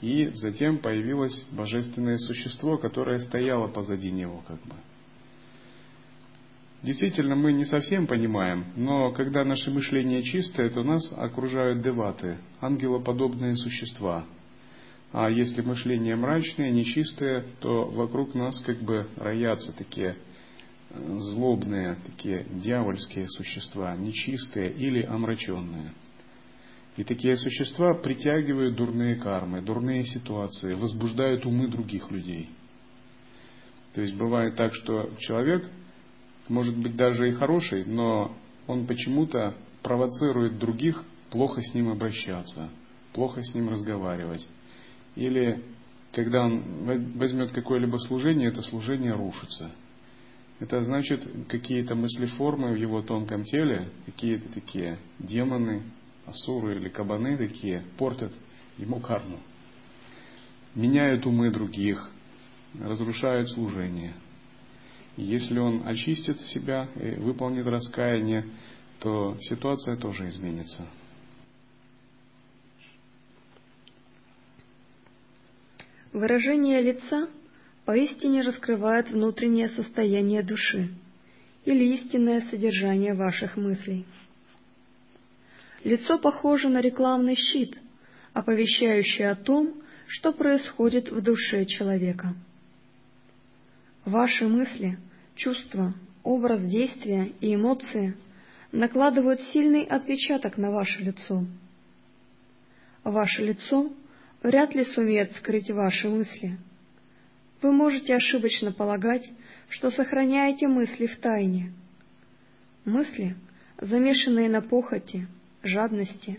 [0.00, 4.74] И затем появилось божественное существо, которое стояло позади него как бы.
[6.82, 13.56] Действительно, мы не совсем понимаем, но когда наше мышление чистое, то нас окружают деваты, ангелоподобные
[13.56, 14.24] существа,
[15.12, 20.16] а если мышление мрачное, нечистое, то вокруг нас как бы роятся такие
[20.90, 25.92] э, злобные, такие дьявольские существа, нечистые или омраченные.
[26.96, 32.50] И такие существа притягивают дурные кармы, дурные ситуации, возбуждают умы других людей.
[33.94, 35.70] То есть бывает так, что человек
[36.48, 42.70] может быть даже и хороший, но он почему-то провоцирует других плохо с ним обращаться,
[43.12, 44.46] плохо с ним разговаривать.
[45.16, 45.62] Или
[46.12, 46.62] когда он
[47.18, 49.72] возьмет какое-либо служение, это служение рушится.
[50.60, 55.82] Это значит, какие-то мыслеформы в его тонком теле, какие-то такие демоны,
[56.24, 58.32] асуры или кабаны такие, портят
[58.78, 59.40] ему карму.
[60.74, 62.10] Меняют умы других,
[62.80, 64.14] разрушают служение.
[65.16, 68.46] И если он очистит себя и выполнит раскаяние,
[69.00, 70.86] то ситуация тоже изменится.
[76.16, 77.28] Выражение лица
[77.84, 80.88] поистине раскрывает внутреннее состояние души
[81.66, 84.06] или истинное содержание ваших мыслей.
[85.84, 87.76] Лицо похоже на рекламный щит,
[88.32, 89.74] оповещающий о том,
[90.06, 92.34] что происходит в душе человека.
[94.06, 94.98] Ваши мысли,
[95.34, 98.16] чувства, образ действия и эмоции
[98.72, 101.44] накладывают сильный отпечаток на ваше лицо.
[103.04, 103.92] Ваше лицо–
[104.46, 106.56] вряд ли сумеет скрыть ваши мысли.
[107.62, 109.28] Вы можете ошибочно полагать,
[109.68, 111.72] что сохраняете мысли в тайне.
[112.84, 113.34] Мысли,
[113.80, 115.26] замешанные на похоти,
[115.64, 116.38] жадности,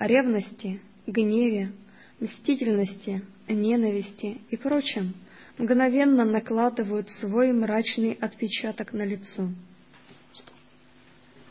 [0.00, 1.70] ревности, гневе,
[2.18, 5.14] мстительности, ненависти и прочем,
[5.56, 9.48] мгновенно накладывают свой мрачный отпечаток на лицо.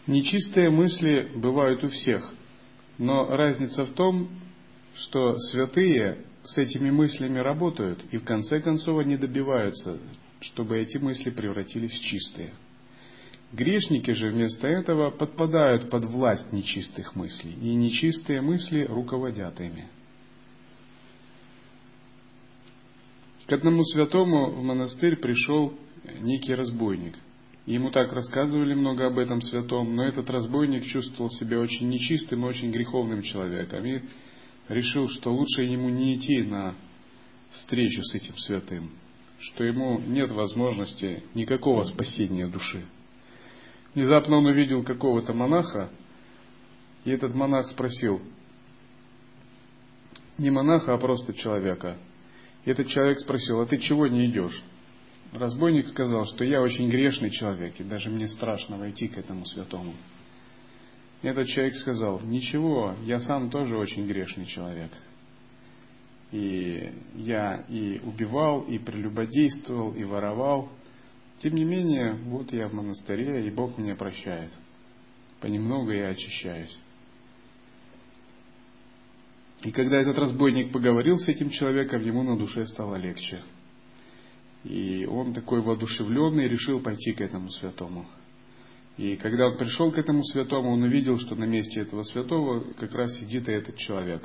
[0.06, 2.30] Нечистые мысли бывают у всех,
[2.98, 4.28] но разница в том,
[4.96, 10.00] что святые с этими мыслями работают и в конце концов они добиваются,
[10.42, 12.54] чтобы эти мысли превратились в чистые.
[13.52, 19.88] Грешники же вместо этого подпадают под власть нечистых мыслей, и нечистые мысли руководят ими.
[23.46, 25.74] К одному святому в монастырь пришел
[26.22, 27.16] некий разбойник.
[27.66, 32.50] Ему так рассказывали много об этом святом, но этот разбойник чувствовал себя очень нечистым и
[32.50, 33.86] очень греховным человеком.
[33.86, 34.02] И
[34.70, 36.76] решил, что лучше ему не идти на
[37.52, 38.92] встречу с этим святым,
[39.40, 42.86] что ему нет возможности никакого спасения души.
[43.94, 45.92] Внезапно он увидел какого-то монаха,
[47.06, 48.22] и этот монах спросил,
[50.38, 51.98] не монаха, а просто человека.
[52.66, 54.64] И этот человек спросил, а ты чего не идешь?
[55.32, 59.94] Разбойник сказал, что я очень грешный человек, и даже мне страшно войти к этому святому.
[61.24, 64.92] Этот человек сказал, ничего, я сам тоже очень грешный человек.
[66.34, 70.70] И я и убивал, и прелюбодействовал, и воровал.
[71.40, 74.52] Тем не менее, вот я в монастыре, и Бог меня прощает.
[75.40, 76.78] Понемногу я очищаюсь.
[79.62, 83.42] И когда этот разбойник поговорил с этим человеком, ему на душе стало легче.
[84.66, 88.08] И он такой воодушевленный решил пойти к этому святому.
[88.98, 92.94] И когда он пришел к этому святому, он увидел, что на месте этого святого как
[92.94, 94.24] раз сидит и этот человек.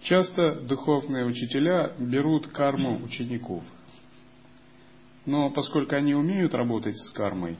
[0.00, 3.64] Часто духовные учителя берут карму учеников.
[5.24, 7.56] Но поскольку они умеют работать с кармой,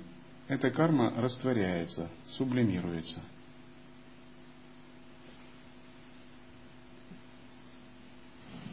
[0.47, 3.21] эта карма растворяется, сублимируется–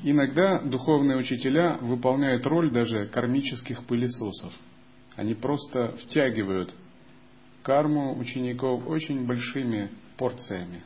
[0.06, 4.52] Иногда духовные учителя выполняют роль даже кармических пылесосов.
[5.16, 6.76] Они просто втягивают
[7.62, 10.84] карму учеников очень большими порциями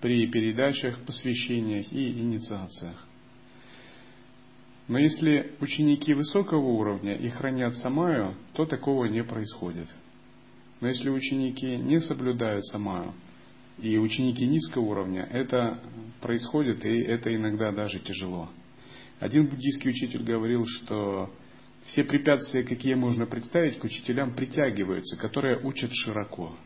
[0.00, 3.04] при передачах, посвящениях и инициациях.
[4.86, 9.88] Но если ученики высокого уровня и хранят самаю, то такого не происходит.
[10.80, 13.12] Но если ученики не соблюдают самаю,
[13.78, 15.80] и ученики низкого уровня, это
[16.20, 18.50] происходит, и это иногда даже тяжело.
[19.20, 21.30] Один буддийский учитель говорил, что
[21.84, 26.56] все препятствия, какие можно представить, к учителям притягиваются, которые учат широко.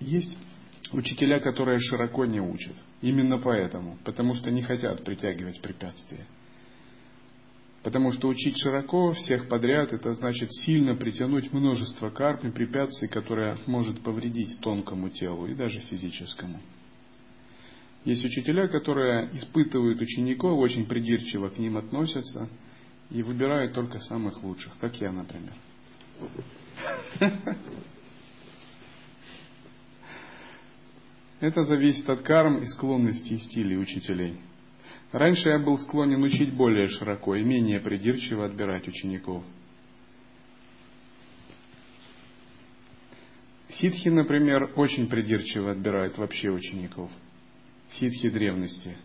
[0.00, 0.36] Есть
[0.92, 2.74] учителя, которые широко не учат.
[3.00, 6.26] Именно поэтому, потому что не хотят притягивать препятствия.
[7.84, 13.58] Потому что учить широко всех подряд, это значит сильно притянуть множество карм и препятствий, которые
[13.66, 16.62] может повредить тонкому телу и даже физическому.
[18.06, 22.48] Есть учителя, которые испытывают учеников, очень придирчиво к ним относятся
[23.10, 25.52] и выбирают только самых лучших, как я, например.
[31.40, 34.38] Это зависит от карм и склонностей и стилей учителей.
[35.14, 39.44] Раньше я был склонен учить более широко и менее придирчиво отбирать учеников.
[43.68, 47.12] Ситхи, например, очень придирчиво отбирают вообще учеников.
[47.90, 48.96] Ситхи древности.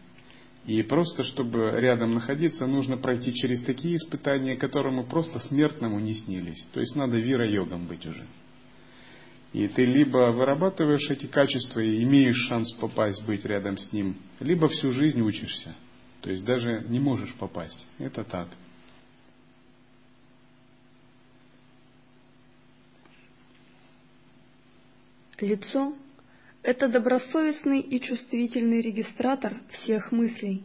[0.66, 6.66] И просто, чтобы рядом находиться, нужно пройти через такие испытания, которому просто смертному не снились.
[6.74, 8.26] То есть надо вира-йогом быть уже.
[9.53, 14.70] И ты либо вырабатываешь эти качества и имеешь шанс попасть, быть рядом с ним, либо
[14.70, 15.76] всю жизнь учишься.
[16.22, 17.88] То есть даже не можешь попасть.
[17.97, 18.49] Это так.
[25.39, 25.95] Лицо–
[26.63, 30.63] это добросовестный и чувствительный регистратор всех мыслей,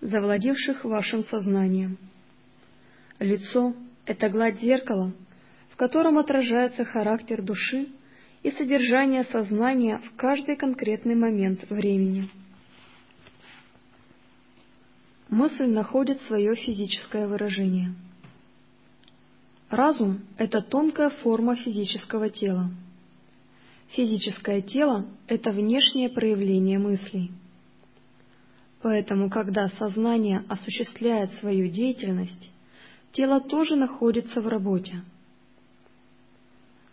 [0.00, 1.98] завладевших вашим сознанием.
[3.18, 3.74] Лицо–
[4.06, 5.12] это гладь зеркала,
[5.70, 7.88] в котором отражается характер души
[8.44, 12.28] и содержание сознания в каждый конкретный момент времени.
[15.32, 17.94] Мысль находит свое физическое выражение.
[19.70, 22.68] Разум– это тонкая форма физического тела.
[23.92, 27.30] Физическое тело– это внешнее проявление мыслей.
[28.82, 32.50] Поэтому, когда сознание осуществляет свою деятельность,
[33.12, 35.00] тело тоже находится в работе.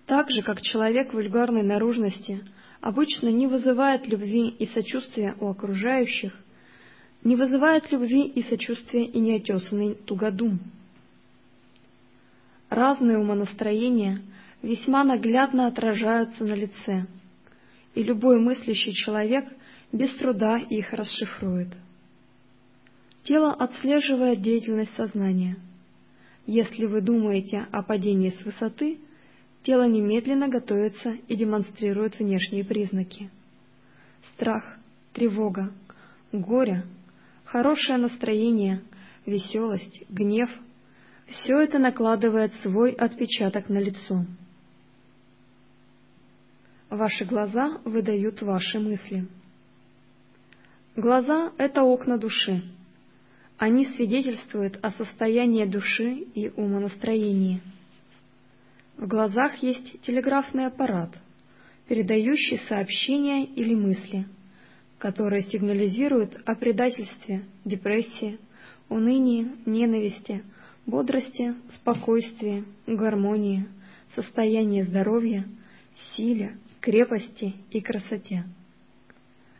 [0.05, 2.41] Так же, как человек вульгарной наружности
[2.79, 6.33] обычно не вызывает любви и сочувствия у окружающих,
[7.24, 10.59] не вызывает любви и сочувствия и неотесанный тугодум.
[12.70, 14.22] Разные умонастроения
[14.61, 17.05] весьма наглядно отражаются на лице,
[17.95, 19.45] и любой мыслящий человек
[19.91, 21.70] без труда их расшифрует.
[23.24, 25.57] Тело отслеживает деятельность сознания.
[26.45, 28.99] Если вы думаете о падении с высоты–
[29.63, 33.30] тело немедленно готовится и демонстрирует внешние признаки.
[34.34, 34.63] Страх,
[35.13, 35.72] тревога,
[36.32, 36.84] горе,
[37.52, 38.82] хорошее настроение,
[39.26, 40.50] веселость, гнев–
[41.28, 44.26] все это накладывает свой отпечаток на лицо.
[46.89, 49.28] Ваши глаза выдают ваши мысли.
[50.95, 52.64] Глаза– это окна души.
[53.60, 57.62] Они свидетельствуют о состоянии души и умонастроении–
[59.00, 61.18] в глазах есть телеграфный аппарат,
[61.88, 64.28] передающий сообщения или мысли,
[65.00, 68.38] которые сигнализируют о предательстве, депрессии,
[68.89, 70.43] унынии, ненависти,
[70.86, 73.68] бодрости, спокойствии, гармонии,
[74.16, 75.45] состоянии здоровья,
[76.16, 78.43] силе, крепости и красоте.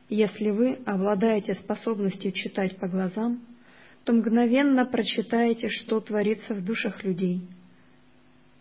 [0.10, 3.42] Если вы обладаете способностью читать по глазам,
[4.04, 7.42] то мгновенно прочитаете, что творится в душах людей–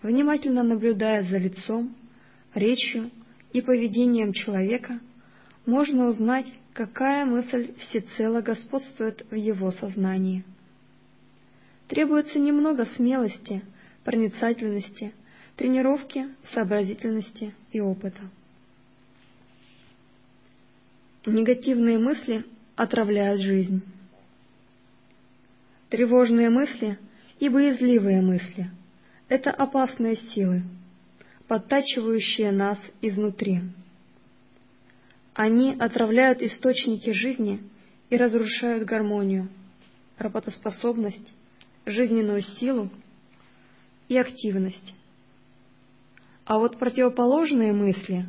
[0.03, 1.95] Внимательно наблюдая за лицом,
[2.55, 3.11] речью
[3.53, 5.01] и поведением человека,
[5.69, 10.43] можно узнать, какая мысль всецело господствует в его сознании.
[11.89, 13.63] Требуется немного смелости,
[14.03, 15.13] проницательности,
[15.57, 18.23] тренировки, сообразительности и опыта.
[21.27, 23.83] Негативные мысли отравляют жизнь.
[25.91, 26.99] Тревожные мысли
[27.41, 28.71] и боязливые мысли
[29.29, 30.63] это опасные силы,
[31.47, 33.61] подтачивающие нас изнутри.
[35.39, 37.63] Они отравляют источники жизни
[38.11, 39.49] и разрушают гармонию,
[40.19, 41.33] работоспособность,
[41.87, 42.91] жизненную силу
[44.09, 44.97] и активность.
[46.45, 48.27] А вот противоположные мысли,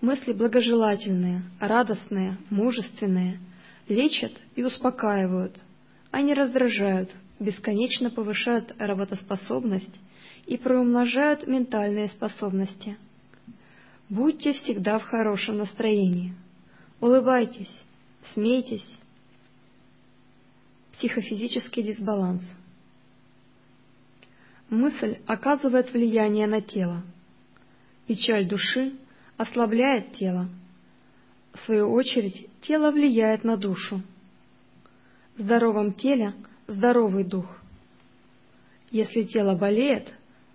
[0.00, 3.38] мысли благожелательные, радостные, мужественные,
[3.86, 5.54] лечат и успокаивают.
[6.10, 9.94] Они раздражают, бесконечно повышают работоспособность
[10.46, 12.96] и приумножают ментальные способности.
[14.08, 16.34] Будьте всегда в хорошем настроении.
[17.00, 17.72] Улыбайтесь,
[18.32, 18.98] смейтесь.
[20.92, 22.42] Психофизический дисбаланс.
[24.68, 27.02] Мысль оказывает влияние на тело.
[28.06, 28.94] Печаль души
[29.36, 30.48] ослабляет тело.
[31.52, 34.02] В свою очередь, тело влияет на душу.
[35.36, 36.34] В здоровом теле
[36.66, 37.46] здоровый дух.
[38.90, 40.08] Если тело болеет,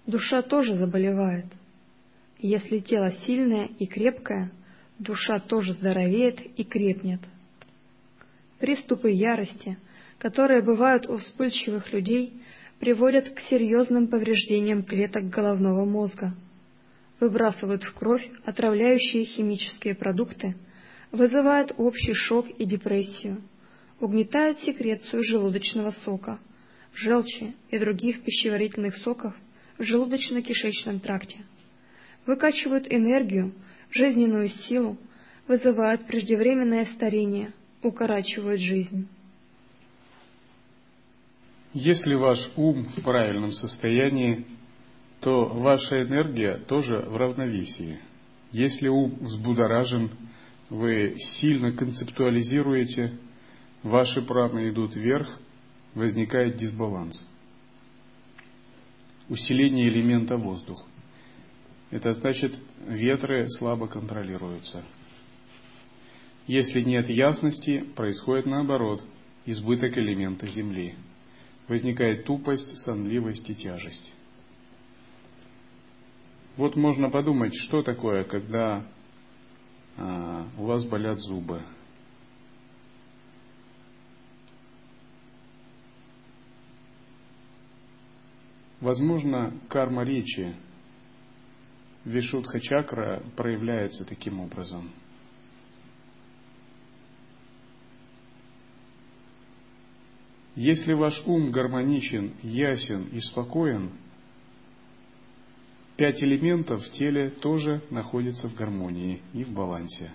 [0.06, 1.46] душа тоже заболевает.
[2.39, 4.52] Если тело сильное и крепкое,
[5.04, 7.20] душа тоже здоровеет и крепнет.
[8.60, 9.78] Приступы ярости,
[10.18, 12.34] которые бывают у вспыльчивых людей,
[12.80, 16.34] приводят к серьезным повреждениям клеток головного мозга,
[17.20, 20.56] выбрасывают в кровь отравляющие химические продукты,
[21.12, 23.41] вызывают общий шок и депрессию,
[23.99, 26.39] угнетают секрецию желудочного сока,
[26.93, 29.34] желчи и других пищеварительных соков
[29.78, 31.45] в желудочно-кишечном тракте,
[32.26, 33.54] выкачивают энергию,
[33.94, 34.98] жизненную силу,
[35.48, 39.08] вызывают преждевременное старение, укорачивают жизнь.
[41.74, 44.46] Если ваш ум в правильном состоянии,
[45.22, 48.00] то ваша энергия тоже в равновесии.
[48.52, 50.12] Если ум взбудоражен,
[50.70, 53.18] вы сильно концептуализируете,
[53.82, 55.39] ваши праны идут вверх,
[55.96, 57.28] возникает дисбаланс.
[59.30, 60.86] Усиление элемента воздух.
[61.94, 62.52] Это значит,
[62.88, 64.84] ветры слабо контролируются.
[66.48, 69.06] Если нет ясности, происходит наоборот,
[69.46, 70.96] избыток элемента Земли.
[71.68, 74.12] Возникает тупость, сонливость и тяжесть.
[76.58, 78.88] Вот можно подумать, что такое, когда
[79.96, 81.62] а, у вас болят зубы.
[88.82, 90.56] Возможно, карма речи,
[92.06, 94.91] вишудха чакра проявляется таким образом.
[100.56, 103.91] Если ваш ум гармоничен, ясен и спокоен–
[105.97, 110.12] пять элементов в теле тоже находятся в гармонии и в балансе.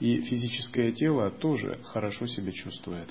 [0.00, 3.08] И физическое тело тоже хорошо себя чувствует.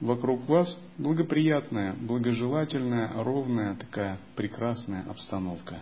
[0.00, 5.80] Вокруг вас благоприятная, благожелательная, ровная такая прекрасная обстановка.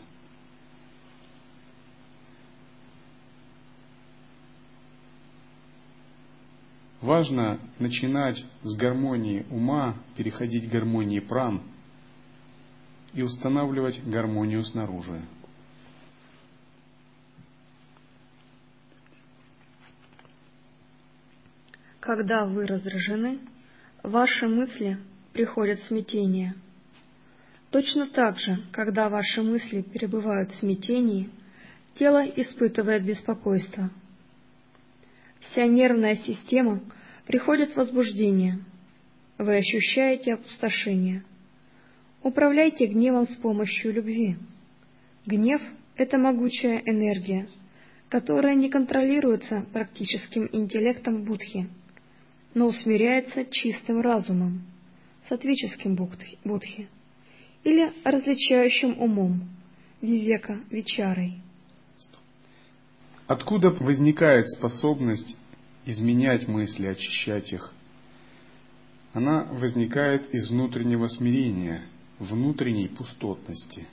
[7.00, 11.62] Важно начинать с гармонии ума, переходить к гармонии пран–
[13.14, 15.22] и устанавливать гармонию снаружи.
[22.00, 23.40] Когда вы раздражены,
[24.02, 24.98] ваши мысли
[25.32, 26.54] приходят в смятение.
[27.70, 31.28] Точно так же, когда ваши мысли перебывают в смятении,
[31.96, 33.90] тело испытывает беспокойство.
[35.40, 36.80] Вся нервная система
[37.26, 38.64] приходит в возбуждение.
[39.38, 41.24] Вы ощущаете опустошение–
[42.22, 44.36] Управляйте гневом с помощью любви.
[45.24, 45.62] Гнев–
[45.96, 47.48] это могучая энергия,
[48.08, 51.68] которая не контролируется практическим интеллектом Будхи,
[52.54, 54.62] но усмиряется чистым разумом,
[55.28, 56.88] сатвическим Будхи,
[57.62, 59.48] или различающим умом,
[60.02, 61.34] вивека вичарой.
[63.28, 65.36] Откуда возникает способность
[65.84, 67.72] изменять мысли, очищать их?
[69.12, 71.84] Она возникает из внутреннего смирения–
[72.18, 73.86] внутренней пустотности.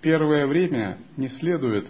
[0.00, 1.88] Первое время не следует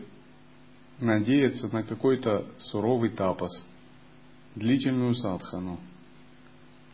[1.01, 3.66] надеяться на какой-то суровый тапос,
[4.55, 5.80] длительную садхану.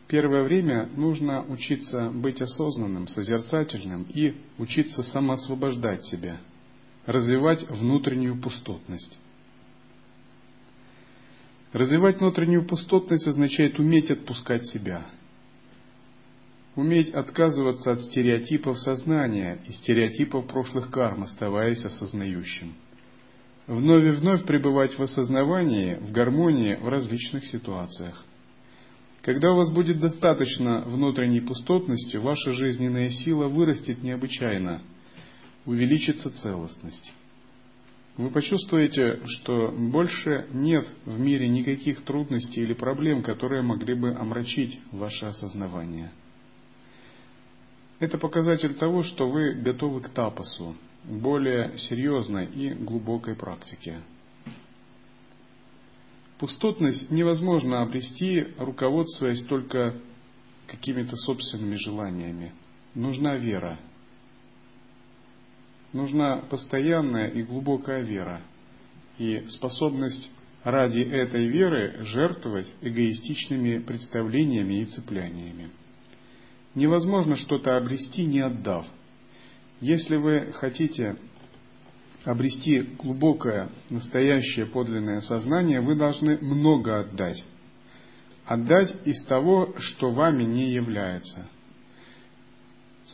[0.06, 6.40] Первое время нужно учиться быть осознанным, созерцательным и учиться самоосвобождать себя,
[7.06, 9.18] развивать внутреннюю пустотность.
[11.72, 15.06] Развивать внутреннюю пустотность означает уметь отпускать себя–
[16.74, 22.74] Уметь отказываться от стереотипов сознания и стереотипов прошлых карм, оставаясь осознающим.
[23.66, 28.24] Вновь и вновь пребывать в осознавании, в гармонии в различных ситуациях.
[29.20, 34.82] Когда у вас будет достаточно внутренней пустотности, ваша жизненная сила вырастет необычайно,
[35.64, 37.12] увеличится целостность.
[38.16, 44.80] Вы почувствуете, что больше нет в мире никаких трудностей или проблем, которые могли бы омрачить
[44.92, 46.12] ваше осознавание–
[48.02, 54.02] это показатель того, что вы готовы к тапосу, более серьезной и глубокой практике.
[56.36, 60.00] Пустотность невозможно обрести, руководствуясь только
[60.66, 62.52] какими-то собственными желаниями.
[62.96, 63.78] Нужна вера.
[65.92, 68.42] Нужна постоянная и глубокая вера.
[69.18, 70.30] И способность
[70.64, 75.70] ради этой веры жертвовать эгоистичными представлениями и цепляниями.
[76.74, 78.86] Невозможно что-то обрести, не отдав.
[79.80, 81.16] Если вы хотите
[82.24, 87.44] обрести глубокое, настоящее, подлинное сознание, вы должны много отдать.
[88.46, 91.48] Отдать из того, что вами не является.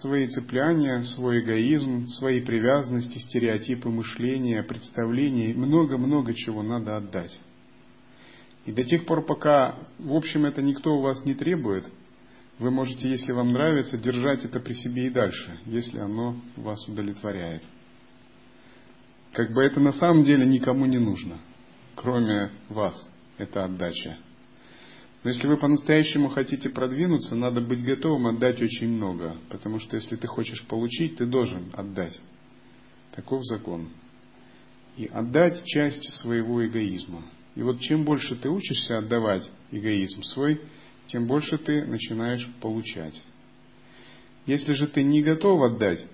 [0.00, 7.36] Свои цепляния, свой эгоизм, свои привязанности, стереотипы мышления, представления, много-много чего надо отдать.
[8.64, 11.84] И до тех пор, пока, в общем, это никто у вас не требует,
[12.60, 17.62] вы можете, если вам нравится, держать это при себе и дальше, если оно вас удовлетворяет.
[19.32, 21.38] Как бы это на самом деле никому не нужно,
[21.96, 22.94] кроме вас,
[23.36, 24.18] это отдача.
[25.24, 30.16] Но если вы по-настоящему хотите продвинуться, надо быть готовым отдать очень много, потому что если
[30.16, 32.18] ты хочешь получить, ты должен отдать.
[33.14, 33.88] Таков закон.
[34.96, 37.24] И отдать часть своего эгоизма.
[37.56, 40.60] И вот чем больше ты учишься отдавать эгоизм свой,
[41.08, 43.20] тем больше ты начинаешь получать.
[44.46, 46.06] Если же ты не готов отдать,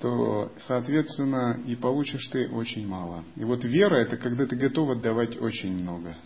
[0.00, 3.24] то, соответственно, и получишь ты очень мало.
[3.36, 6.16] И вот вера– это когда ты готов отдавать очень много.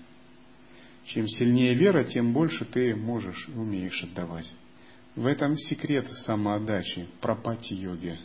[1.06, 4.50] Чем сильнее вера, тем больше ты можешь, умеешь отдавать.
[5.14, 8.18] В этом секрет самоотдачи, пропати-йоги.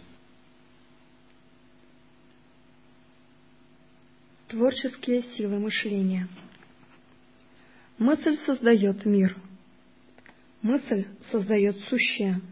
[4.48, 6.28] Творческие силы мышления.
[7.98, 9.38] Мысль создает мир.
[10.62, 12.42] Мысль создает сущее–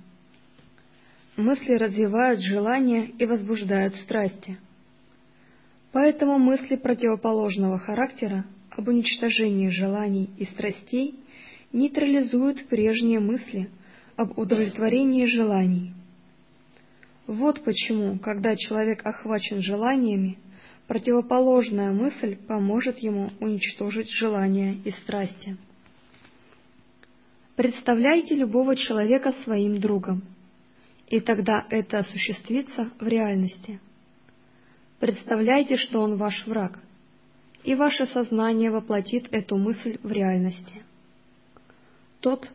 [1.39, 4.59] Мысли развивают желания и возбуждают страсти.
[5.93, 8.43] Поэтому мысли противоположного характера
[8.79, 11.15] об уничтожении желаний и страстей
[11.71, 13.69] нейтрализуют прежние мысли
[14.15, 15.93] об удовлетворении желаний.
[17.27, 20.39] Вот почему, когда человек охвачен желаниями,
[20.87, 25.57] противоположная мысль поможет ему уничтожить желания и страсти.
[27.55, 30.23] Представляйте любого человека своим другом–
[31.09, 33.79] и тогда это осуществится в реальности.
[34.99, 36.79] Представляйте, что он ваш враг,
[37.63, 40.83] и ваше сознание воплотит эту мысль в реальности.
[42.21, 42.47] Тот,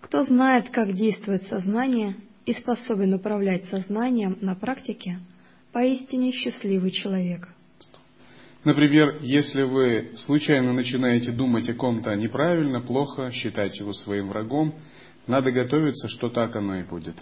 [0.00, 5.18] кто знает, как действует сознание и способен управлять сознанием на практике,
[5.72, 7.48] поистине счастливый человек.
[8.64, 14.74] Например, если вы случайно начинаете думать о ком-то неправильно, плохо, считать его своим врагом,
[15.26, 17.16] надо готовиться, что так оно и будет.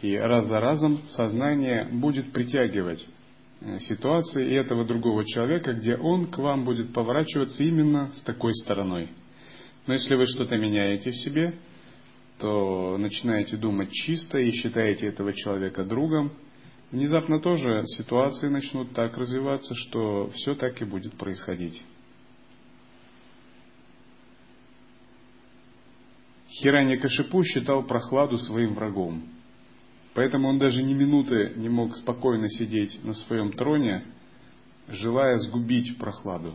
[0.00, 3.04] И раз за разом сознание будет притягивать
[3.80, 9.10] ситуации и этого другого человека, где он к вам будет поворачиваться именно с такой стороной.
[9.86, 11.58] Но если вы что-то меняете в себе,
[12.38, 16.32] то начинаете думать чисто и считаете этого человека другом,
[16.90, 21.82] внезапно тоже ситуации начнут так развиваться, что все так и будет происходить.
[26.48, 29.24] Хирани Кашипу считал прохладу своим врагом.
[30.14, 34.04] Поэтому он даже ни минуты не мог спокойно сидеть на своем троне,
[34.88, 36.54] желая сгубить прохладу.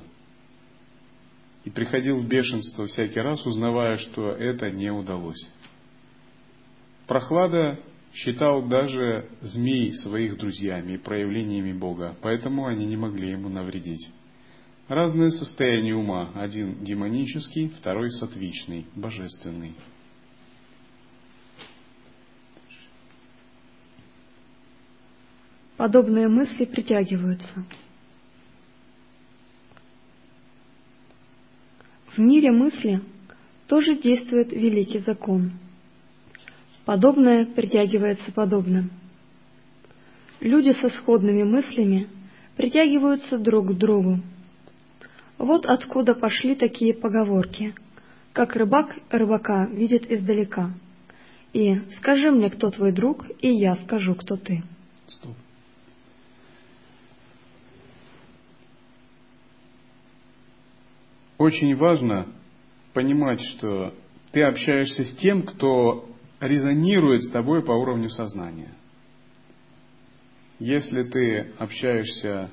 [1.66, 5.46] И приходил в бешенство всякий раз, узнавая, что это не удалось.
[7.06, 7.80] Прохлада
[8.14, 14.10] считал даже змей своих друзьями проявлениями Бога, поэтому они не могли ему навредить.
[14.88, 19.76] Разные состояния ума, один демонический, второй сатвичный, божественный.
[25.80, 27.64] Подобные мысли притягиваются.
[32.14, 33.02] В мире мысли
[33.66, 35.52] тоже действует великий закон.
[36.84, 38.92] Подобное притягивается подобным.
[40.42, 42.10] Люди со сходными мыслями
[42.58, 44.20] притягиваются друг к другу.
[45.38, 47.74] Вот откуда пошли такие поговорки,
[48.34, 50.72] как рыбак рыбака видит издалека.
[51.54, 54.62] И «скажи мне, кто твой друг, и я скажу, кто ты».
[55.08, 55.38] Стоп.
[61.40, 62.28] Очень важно
[62.94, 63.96] понимать, что
[64.32, 66.08] ты общаешься с тем, кто
[66.40, 68.76] резонирует с тобой по уровню сознания.
[70.60, 72.50] Если ты общаешься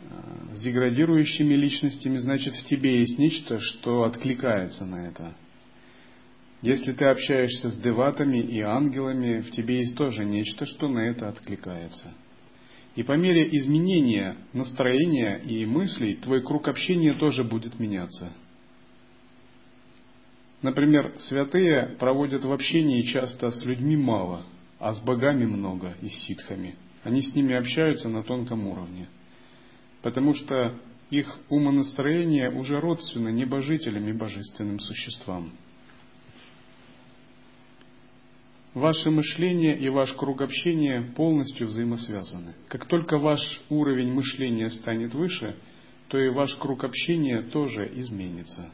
[0.00, 5.34] э, с деградирующими личностями, значит в тебе есть нечто, что откликается на это.
[6.60, 11.28] Если ты общаешься с деватами и ангелами, в тебе есть тоже нечто, что на это
[11.28, 12.12] откликается.
[12.98, 18.32] И по мере изменения настроения и мыслей твой круг общения тоже будет меняться.
[20.62, 24.46] Например, святые проводят в общении часто с людьми мало,
[24.80, 26.74] а с богами много и с ситхами.
[27.04, 29.08] Они с ними общаются на тонком уровне.
[30.02, 30.76] Потому что
[31.10, 35.52] их умонастроение уже родственно небожителям и божественным существам.
[38.74, 42.54] Ваше мышление и ваш круг общения полностью взаимосвязаны.
[42.68, 43.40] Как только ваш
[43.70, 45.56] уровень мышления станет выше,
[46.08, 48.70] то и ваш круг общения тоже изменится.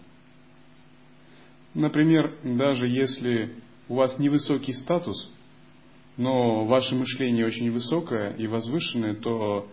[1.75, 3.55] Например, даже если
[3.89, 5.31] у вас невысокий статус,
[6.17, 9.69] но ваше мышление очень высокое и возвышенное, то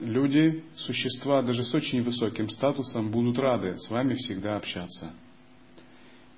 [0.00, 5.12] люди, существа даже с очень высоким статусом будут рады с вами всегда общаться.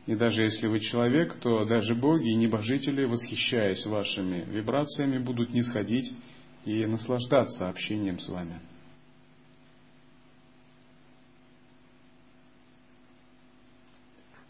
[0.06, 5.62] И даже если вы человек, то даже боги и небожители, восхищаясь вашими вибрациями, будут не
[5.62, 6.12] сходить
[6.66, 8.60] и наслаждаться общением с вами.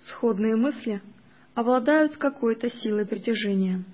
[0.09, 1.01] Сходные мысли
[1.55, 3.85] обладают какой-то силой притяжения.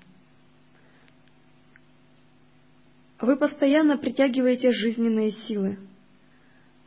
[3.19, 5.77] Вы постоянно притягиваете жизненные силы.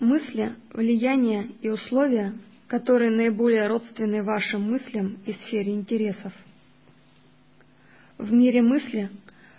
[0.00, 2.34] Мысли, влияние и условия
[2.74, 6.32] которые наиболее родственны вашим мыслям и сфере интересов.
[8.18, 9.10] В мире мысли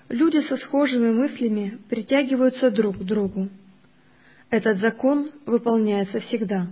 [0.10, 3.48] люди со схожими мыслями притягиваются друг к другу.
[4.50, 6.68] Этот закон выполняется всегда,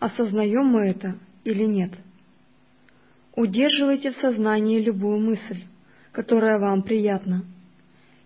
[0.00, 1.92] осознаем мы это или нет.
[3.36, 5.62] Удерживайте в сознании любую мысль,
[6.10, 7.44] которая вам приятна,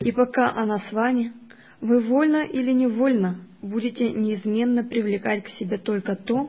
[0.00, 1.34] и пока она с вами,
[1.82, 6.48] вы вольно или невольно будете неизменно привлекать к себе только то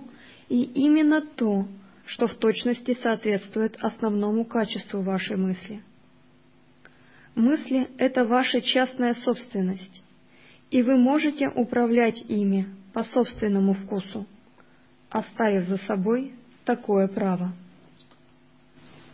[0.53, 1.67] и именно то,
[2.05, 5.81] что в точности соответствует основному качеству вашей мысли–
[7.35, 10.03] Мысли– это ваша частная собственность,
[10.69, 14.27] и вы можете управлять ими по собственному вкусу,
[15.09, 16.33] оставив за собой
[16.63, 17.53] такое право.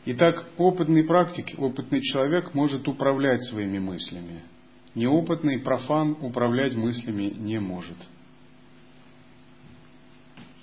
[0.06, 4.42] Итак, опытный практик, опытный человек может управлять своими мыслями.
[4.96, 7.98] Неопытный профан управлять мыслями не может.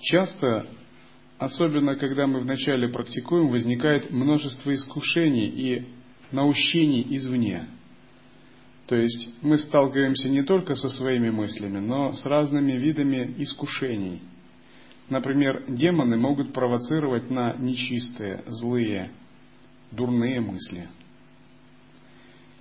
[0.06, 0.64] Часто,
[1.36, 5.86] особенно когда мы вначале практикуем, возникает множество искушений и
[6.30, 7.66] наущений извне.
[8.86, 14.22] То есть мы сталкиваемся не только со своими мыслями, но с разными видами искушений.
[15.08, 19.10] Например, демоны могут провоцировать на нечистые, злые,
[19.90, 20.88] дурные мысли.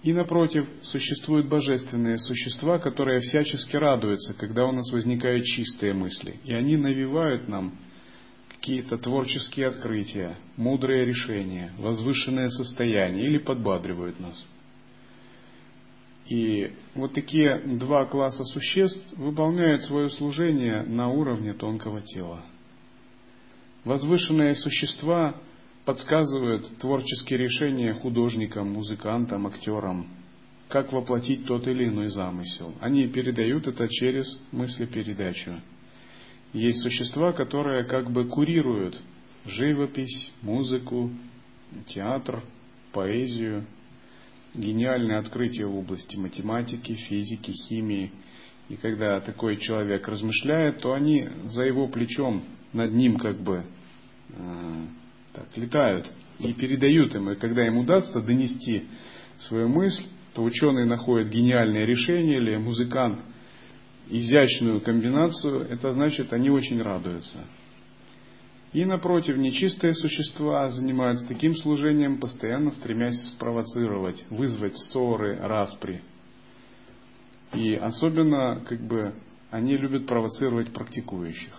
[0.06, 6.40] И напротив, существуют божественные существа, которые всячески радуются, когда у нас возникают чистые мысли.
[6.44, 7.80] И они навевают нам
[8.50, 14.48] какие-то творческие открытия, мудрые решения, возвышенное состояние или подбадривают нас.
[16.28, 22.46] И вот такие два класса существ выполняют свое служение на уровне тонкого тела.
[23.84, 25.42] Возвышенные существа
[25.86, 30.08] подсказывают творческие решения художникам, музыкантам, актерам,
[30.68, 32.74] как воплотить тот или иной замысел.
[32.82, 35.62] Они передают это через мыслепередачу.
[36.54, 39.00] Есть существа, которые как бы курируют
[39.46, 41.12] живопись, музыку,
[41.88, 42.44] театр,
[42.92, 43.66] поэзию,
[44.56, 48.12] гениальные открытия в области математики, физики, химии.
[48.70, 53.64] И когда такой человек размышляет, то они за его плечом, над ним как бы
[54.30, 54.86] э,
[55.36, 56.08] так, летают
[56.40, 57.30] и передают им.
[57.32, 58.86] И когда им удастся донести
[59.40, 63.20] свою мысль, то ученый находит гениальное решение или музыкант–
[64.10, 67.46] изящную комбинацию, это значит, они очень радуются.
[68.74, 76.02] И напротив, нечистые существа занимаются таким служением, постоянно стремясь спровоцировать, вызвать ссоры, распри.
[77.54, 79.16] И особенно, как бы,
[79.50, 81.54] они любят провоцировать практикующих.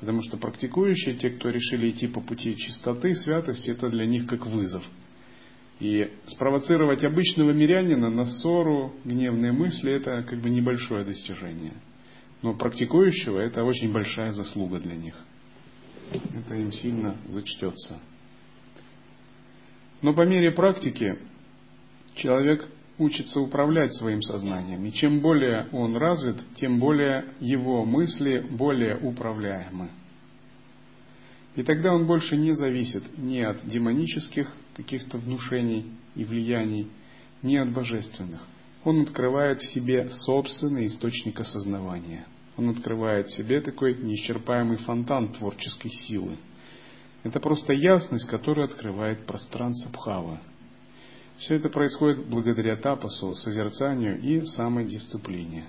[0.00, 4.46] Потому что практикующие, те, кто решили идти по пути чистоты, святости, это для них как
[4.46, 4.82] вызов–
[5.80, 11.72] и спровоцировать обычного мирянина на ссору, гневные мысли– это как бы небольшое достижение.
[12.42, 15.14] Но практикующего– это очень большая заслуга для них.
[16.12, 17.98] Это им сильно зачтется.
[20.02, 21.18] Но по мере практики
[22.14, 22.68] человек
[23.00, 24.84] учится управлять своим сознанием.
[24.84, 29.88] И чем более он развит, тем более его мысли более управляемы.
[31.56, 36.88] И тогда он больше не зависит ни от демонических каких-то внушений и влияний,
[37.42, 38.40] ни от божественных.
[38.84, 42.26] Он открывает в себе собственный источник осознавания.
[42.56, 46.36] Он открывает в себе такой неисчерпаемый фонтан творческой силы.
[47.22, 50.40] Это просто ясность, которая открывает пространство Бхава.
[51.40, 55.64] Все это происходит благодаря тапасу, созерцанию и самодисциплине.